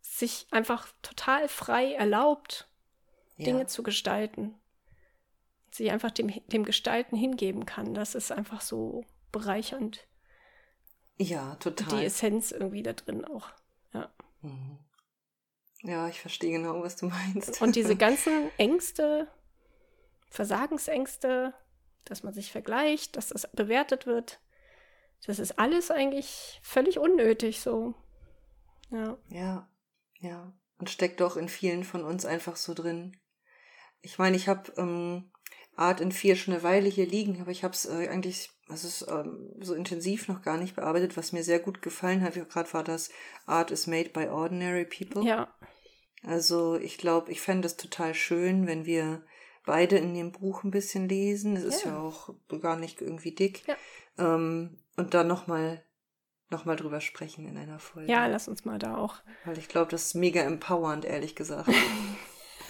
[0.01, 2.67] sich einfach total frei erlaubt,
[3.35, 3.45] Ja.
[3.45, 4.55] Dinge zu gestalten.
[5.71, 7.93] Sie einfach dem, dem Gestalten hingeben kann.
[7.93, 10.07] Das ist einfach so bereichernd.
[11.17, 11.99] ja, total.
[11.99, 13.49] Die Essenz irgendwie da drin auch.
[13.93, 14.09] Ja.
[14.41, 14.79] Mhm.
[15.83, 17.61] Ja, ich verstehe genau, was du meinst.
[17.61, 19.27] Und diese ganzen Ängste,
[20.29, 21.53] Versagensängste,
[22.05, 24.39] dass man sich vergleicht, dass das bewertet wird,
[25.25, 27.95] das ist alles eigentlich völlig unnötig so.
[28.91, 29.17] Ja.
[29.29, 29.69] Ja,
[30.19, 30.53] ja.
[30.77, 33.17] Und steckt doch in vielen von uns einfach so drin.
[34.01, 35.31] Ich meine, ich habe ähm,
[35.77, 38.83] Art in 4 schon eine Weile hier liegen, aber ich habe es äh, eigentlich, es
[38.83, 42.33] ist ähm, so intensiv noch gar nicht bearbeitet, was mir sehr gut gefallen hat.
[42.33, 43.09] Gerade war das
[43.45, 45.23] Art is made by ordinary people.
[45.23, 45.53] Ja.
[46.23, 49.23] Also ich glaube, ich fände es total schön, wenn wir
[49.65, 51.55] beide in dem Buch ein bisschen lesen.
[51.55, 51.91] Es ist Ja.
[51.91, 53.63] ja auch gar nicht irgendwie dick.
[53.67, 53.75] Ja.
[54.17, 55.83] Ähm, und dann nochmal
[56.49, 58.09] noch mal drüber sprechen in einer Folge.
[58.09, 59.17] Ja, lass uns mal da auch.
[59.43, 61.69] Weil ich glaube, das ist mega empowernd, ehrlich gesagt.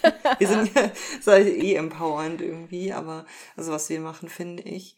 [0.39, 0.74] wir sind
[1.26, 3.26] ja ich, eh empowernd irgendwie, aber
[3.56, 4.98] also was wir machen, finde ich.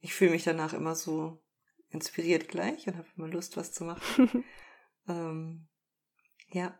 [0.00, 1.42] Ich fühle mich danach immer so
[1.90, 4.44] inspiriert gleich und habe immer Lust, was zu machen.
[5.08, 5.66] ähm,
[6.50, 6.78] ja.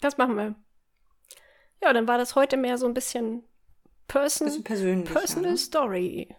[0.00, 0.54] Das machen wir.
[1.82, 3.44] Ja, dann war das heute mehr so ein bisschen
[4.08, 5.12] Person, Bisschen persönlich.
[5.12, 6.36] Personal Story.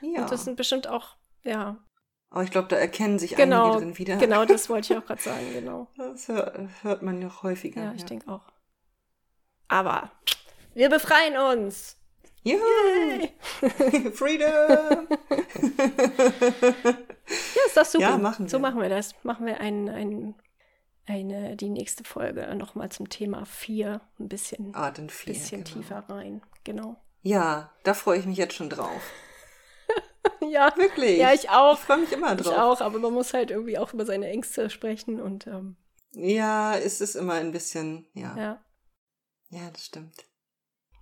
[0.00, 0.22] Ja.
[0.22, 1.78] Und das sind bestimmt auch, ja,
[2.30, 4.16] Aber ich glaube, da erkennen sich genau, einige drin wieder.
[4.16, 5.88] genau, das wollte ich auch gerade sagen, genau.
[5.96, 7.84] Das hört, hört man noch häufiger.
[7.84, 8.50] Ja, ich denke auch.
[9.70, 10.10] Aber
[10.74, 11.96] wir befreien uns.
[12.42, 12.60] Juhu!
[14.12, 15.08] Freedom!
[17.30, 18.02] Ja, ist doch super.
[18.10, 18.62] Ja, machen So wir.
[18.62, 19.14] machen wir das.
[19.22, 20.34] Machen wir ein, ein,
[21.06, 25.32] eine, die nächste Folge nochmal zum Thema 4 ein bisschen, Art in 4.
[25.32, 25.76] bisschen genau.
[25.76, 26.42] tiefer rein.
[26.64, 26.96] Genau.
[27.22, 29.00] Ja, da freue ich mich jetzt schon drauf.
[30.42, 31.18] Ja, Wirklich.
[31.18, 31.74] ja, ich auch.
[31.78, 32.56] Ich freue mich immer Ich drauf.
[32.58, 35.76] auch, aber man muss halt irgendwie auch über seine Ängste sprechen und ähm,
[36.12, 38.36] Ja, es ist immer ein bisschen, ja.
[38.36, 38.64] Ja,
[39.50, 39.70] ja.
[39.70, 40.24] das stimmt.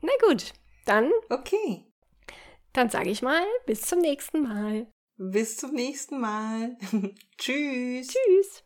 [0.01, 0.53] Na gut,
[0.85, 1.85] dann, Okay.
[2.73, 4.87] dann sage ich mal, bis zum nächsten Mal.
[5.17, 6.77] Bis zum nächsten Mal.
[7.39, 8.09] Tschüss.
[8.09, 8.63] Tschüss.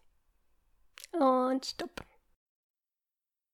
[1.13, 2.05] Und stopp.